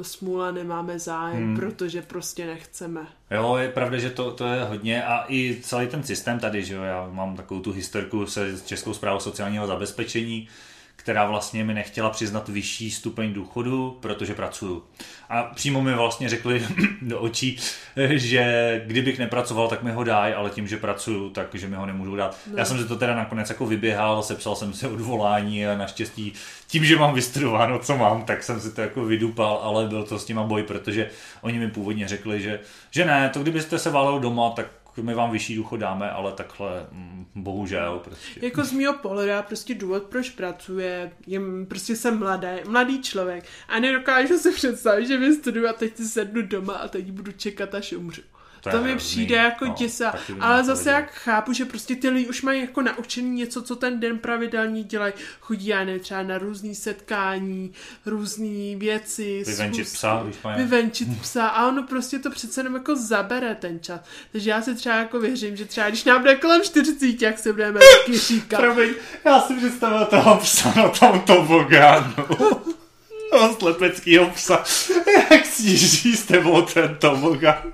[0.01, 1.55] smůla, nemáme zájem, hmm.
[1.55, 3.07] protože prostě nechceme.
[3.31, 6.73] Jo, je pravda, že to, to je hodně a i celý ten systém tady, že
[6.75, 10.47] jo, já mám takovou tu historku se Českou zprávou sociálního zabezpečení,
[11.03, 14.83] která vlastně mi nechtěla přiznat vyšší stupeň důchodu, protože pracuju.
[15.29, 16.65] A přímo mi vlastně řekli
[17.01, 17.57] do očí,
[18.09, 22.15] že kdybych nepracoval, tak mi ho dají, ale tím, že pracuju, takže mi ho nemůžu
[22.15, 22.37] dát.
[22.51, 22.57] No.
[22.57, 26.33] Já jsem si to teda nakonec jako vyběhal, sepsal jsem si odvolání a naštěstí
[26.67, 30.19] tím, že mám vystudováno, co mám, tak jsem si to jako vydupal, ale byl to
[30.19, 31.09] s těma boj, protože
[31.41, 32.59] oni mi původně řekli, že,
[32.91, 34.67] že ne, to kdybyste se válel doma, tak
[35.01, 38.45] my vám vyšší důchod dáme, ale takhle mm, bohužel prostě.
[38.45, 43.45] Jako z mého pohledu, já prostě důvod, proč pracuje, je, prostě jsem mladý, mladý člověk
[43.67, 47.75] a nedokážu si představit, že vystuduju a teď si sednu doma a teď budu čekat,
[47.75, 48.21] až umřu.
[48.63, 48.97] To, to mi hrozný.
[48.97, 52.81] přijde jako no, děsa, ale zase jak chápu, že prostě ty lidi už mají jako
[52.81, 55.13] naučený něco, co ten den pravidelně dělají.
[55.39, 57.73] Chodí, já nevím, třeba na různý setkání,
[58.05, 59.43] různé věci.
[59.47, 60.57] Vyvenčit psa, když mají.
[60.57, 63.99] Vyvenčit psa a ono prostě to přece jenom jako zabere ten čas.
[64.31, 67.53] Takže já si třeba jako věřím, že třeba když nám bude kolem 40, jak se
[67.53, 68.57] budeme taky říkat.
[68.57, 68.89] Promiň,
[69.25, 72.13] já si představil toho psa na tom tobogánu.
[73.31, 74.63] toho slepeckého psa.
[75.31, 77.73] Jak sníží s tebou ten tobogán?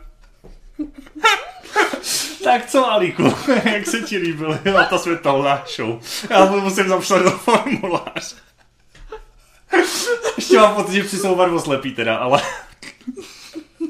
[2.51, 3.23] Tak co, Aliku,
[3.63, 6.01] jak se ti líbilo na ta světelná show?
[6.29, 8.35] Já to musím zapsat do formuláře.
[10.37, 12.41] Ještě mám pocit, že přisouvat o slepý teda, ale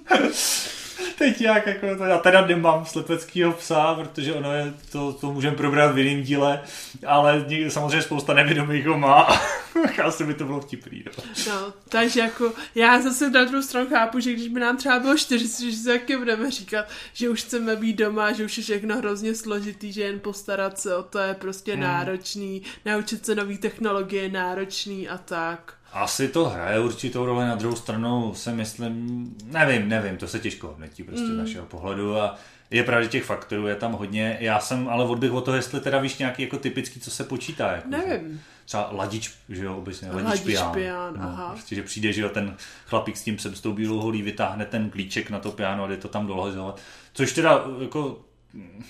[1.20, 5.56] teď jak, jako to, já teda nemám slepeckýho psa, protože ono je, to, to můžeme
[5.56, 6.62] probrat v jiném díle,
[7.08, 9.28] ale samozřejmě spousta nevědomých ho má
[10.04, 11.04] asi by to bylo vtipný.
[11.06, 11.24] No.
[11.48, 11.74] no.
[11.90, 15.72] takže jako já zase na druhou stranu chápu, že když by nám třeba bylo 40,
[15.72, 19.36] že se taky budeme říkat, že už chceme být doma, že už je všechno hrozně
[19.36, 21.82] složitý, že jen postarat se o to je prostě hmm.
[21.82, 25.79] náročný, naučit se nové technologie je náročný a tak.
[25.94, 30.68] Asi to hraje určitou roli, na druhou stranu se myslím, nevím, nevím, to se těžko
[30.68, 31.36] hodnotí prostě mm.
[31.36, 32.36] z našeho pohledu a
[32.72, 34.38] je pravda, těch faktorů je tam hodně.
[34.40, 37.72] Já jsem ale odbych o to, jestli teda víš nějaký jako typický, co se počítá.
[37.72, 38.34] Jako, nevím.
[38.34, 38.40] Že?
[38.66, 40.74] Třeba ladič, že jo, obecně, ladič, ladič pián.
[40.74, 41.50] pián no, aha.
[41.52, 44.66] Prostě, že přijde, že jo, ten chlapík s tím psem s tou bílou holí vytáhne
[44.66, 46.82] ten klíček na to piano a jde to tam dolazovat.
[47.14, 48.20] Což teda jako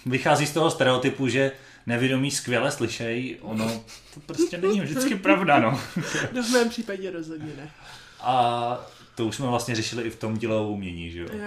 [0.05, 1.51] vychází z toho stereotypu, že
[1.85, 5.81] nevědomí skvěle slyšejí, ono to prostě není vždycky pravda, no.
[6.33, 7.71] no v mém případě rozhodně ne.
[8.21, 8.79] A
[9.19, 11.27] to už jsme vlastně řešili i v tom díle umění, že jo?
[11.31, 11.39] Jo,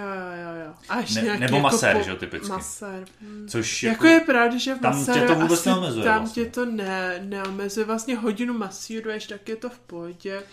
[0.43, 0.73] jo, jo.
[0.89, 2.03] A ne, nebo jako masér, po...
[2.03, 2.49] že jo, typicky.
[2.49, 3.05] Masér.
[3.21, 3.47] Hmm.
[3.47, 6.43] Což jako, jako je pravda, že v tam tě to vůbec asi neomezuje tam vlastně.
[6.43, 7.85] tě to ne, neomezuje.
[7.85, 10.43] Vlastně hodinu masíruješ, tak je to v pohodě.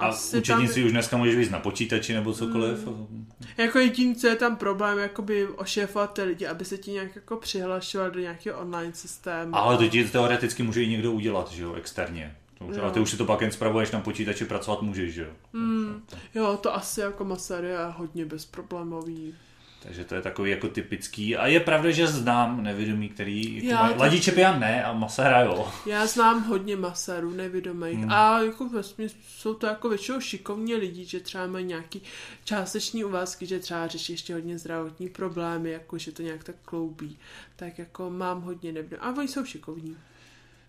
[0.00, 0.84] A učetnici tam...
[0.84, 2.86] už dneska můžeš víc na počítači nebo cokoliv.
[2.86, 3.28] Mm.
[3.56, 7.36] Jako jediný, co je tam problém, jakoby ošéfovat ty lidi, aby se ti nějak jako
[7.36, 9.56] přihlašoval do nějakého online systému.
[9.56, 12.36] Ale to ti teoreticky může i někdo udělat, že jo, externě.
[12.58, 15.30] To, a ty už si to pak jen spravuješ na počítači, pracovat můžeš, že jo?
[15.52, 16.02] Mm,
[16.34, 19.34] jo, to asi jako masér je hodně bezproblémový.
[19.82, 21.36] Takže to je takový jako typický.
[21.36, 23.94] A je pravda, že znám nevědomí, který Já mají.
[23.98, 25.72] Ladíče pijan ne a maséra jo.
[25.86, 27.98] Já znám hodně masérů nevědomých.
[27.98, 28.12] Hmm.
[28.12, 29.08] A jako vlastně
[29.38, 32.02] jsou to jako většinou šikovní lidi, že třeba mají nějaký
[32.44, 37.18] částeční uvázky, že třeba řeší ještě hodně zdravotní problémy, jako že to nějak tak kloubí.
[37.56, 39.04] Tak jako mám hodně nevědomých.
[39.04, 39.96] A oni jsou šikovní.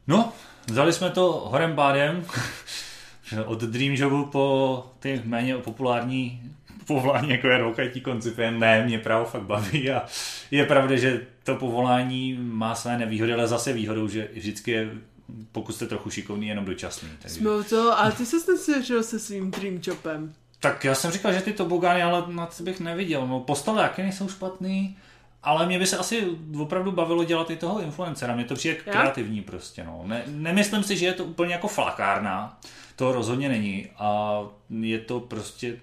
[0.07, 0.33] No,
[0.67, 2.25] vzali jsme to horem pádem.
[3.45, 6.51] Od Dream Jobu po ty méně populární
[6.93, 10.05] povolání, jako je roukajtí koncipient, ne, mě právě fakt baví a
[10.51, 14.89] je pravda, že to povolání má své nevýhody, ale zase výhodou, že vždycky je
[15.51, 17.09] pokud jste trochu šikovný, jenom dočasný.
[17.21, 17.37] Takže...
[17.37, 20.33] Jsme to, ale ty se nesvědčil se svým dream jobem.
[20.59, 23.27] Tak já jsem říkal, že ty tobogány, ale na to bych neviděl.
[23.27, 24.97] No, postavy jaké nejsou špatný,
[25.43, 26.27] ale mě by se asi
[26.59, 28.35] opravdu bavilo dělat i toho influencera.
[28.35, 28.91] Mně to přijde Já?
[28.91, 29.83] kreativní prostě.
[29.83, 30.03] No.
[30.05, 32.59] Ne, nemyslím si, že je to úplně jako flakárna.
[32.95, 33.87] To rozhodně není.
[33.97, 34.39] A
[34.79, 35.77] je to prostě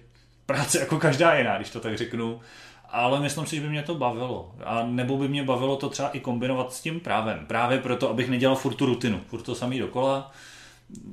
[0.49, 2.41] práce jako každá jiná, když to tak řeknu.
[2.89, 4.55] Ale myslím si, že by mě to bavilo.
[4.65, 7.45] A nebo by mě bavilo to třeba i kombinovat s tím právem.
[7.45, 9.21] Právě proto, abych nedělal furt tu rutinu.
[9.27, 10.31] Furt to samý dokola.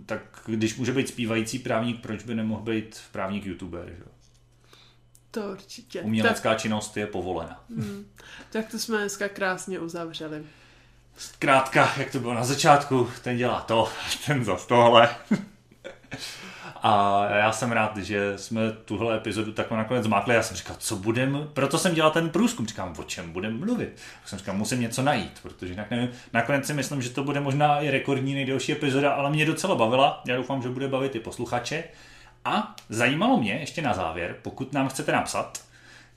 [0.07, 3.89] Tak když může být zpívající právník, proč by nemohl být právník youtuber?
[3.99, 4.05] Že?
[5.31, 6.01] To určitě.
[6.01, 6.59] Umělecká tak...
[6.59, 7.65] činnost je povolena.
[7.71, 8.07] Hmm.
[8.51, 10.43] Tak to jsme dneska krásně uzavřeli.
[11.17, 13.89] Zkrátka, jak to bylo na začátku, ten dělá to,
[14.27, 15.17] ten za tohle.
[16.83, 20.35] A já jsem rád, že jsme tuhle epizodu takhle nakonec zmákli.
[20.35, 22.67] Já jsem říkal, co budem, proto jsem dělal ten průzkum.
[22.67, 23.97] Říkám, o čem budem mluvit.
[24.21, 26.09] Tak jsem říkal, musím něco najít, protože jinak nevím.
[26.33, 30.23] Nakonec si myslím, že to bude možná i rekordní nejdelší epizoda, ale mě docela bavila.
[30.27, 31.85] Já doufám, že bude bavit i posluchače.
[32.45, 35.65] A zajímalo mě ještě na závěr, pokud nám chcete napsat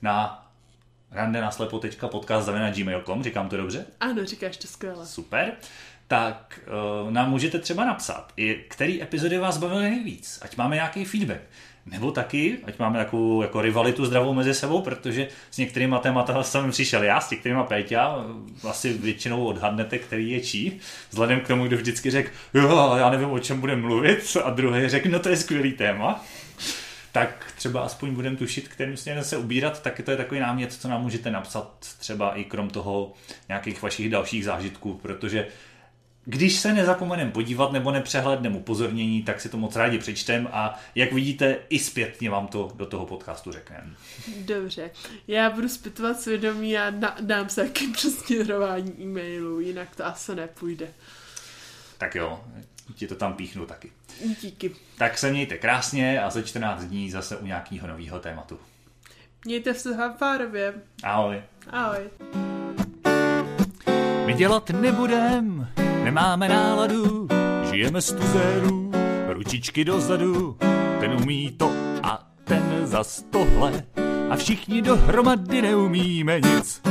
[0.02, 0.46] na
[1.10, 3.86] randenaslepo.podcast.gmail.com, říkám to dobře?
[4.00, 5.06] Ano, říkáš to skvěle.
[5.06, 5.52] Super
[6.10, 6.60] tak
[7.04, 8.32] uh, nám můžete třeba napsat,
[8.68, 11.40] který epizody vás bavily nejvíc, ať máme nějaký feedback.
[11.86, 16.70] Nebo taky, ať máme takovou jako rivalitu zdravou mezi sebou, protože s některými témata jsem
[16.70, 18.24] přišel já, s některými Péťa,
[18.68, 20.78] asi většinou odhadnete, který je čí,
[21.10, 24.88] vzhledem k tomu, kdo vždycky řekl, jo, já nevím, o čem budeme mluvit, a druhý
[24.88, 26.24] řekl, no to je skvělý téma
[27.12, 30.88] tak třeba aspoň budeme tušit, kterým směrem se ubírat, tak to je takový námět, co
[30.88, 33.12] nám můžete napsat třeba i krom toho
[33.48, 35.46] nějakých vašich dalších zážitků, protože
[36.24, 41.12] když se nezapomenem podívat nebo nepřehledneme upozornění, tak si to moc rádi přečtem a jak
[41.12, 43.94] vidíte, i zpětně vám to do toho podcastu řekneme.
[44.36, 44.90] Dobře,
[45.28, 50.88] já budu zpytovat svědomí a na, dám se jakým přesměrování e-mailu, jinak to asi nepůjde.
[51.98, 52.44] Tak jo,
[52.94, 53.92] ti to tam píchnu taky.
[54.40, 54.76] Díky.
[54.98, 58.58] Tak se mějte krásně a za 14 dní zase u nějakého nového tématu.
[59.44, 60.74] Mějte se fanfárově.
[61.02, 61.42] Ahoj.
[61.70, 62.10] Ahoj.
[64.26, 65.68] My dělat nebudem,
[66.04, 67.28] nemáme náladu,
[67.70, 68.90] žijeme z tuzéru,
[69.28, 70.56] ručičky dozadu,
[71.00, 71.72] ten umí to
[72.02, 73.72] a ten zas tohle
[74.30, 76.89] a všichni dohromady neumíme nic.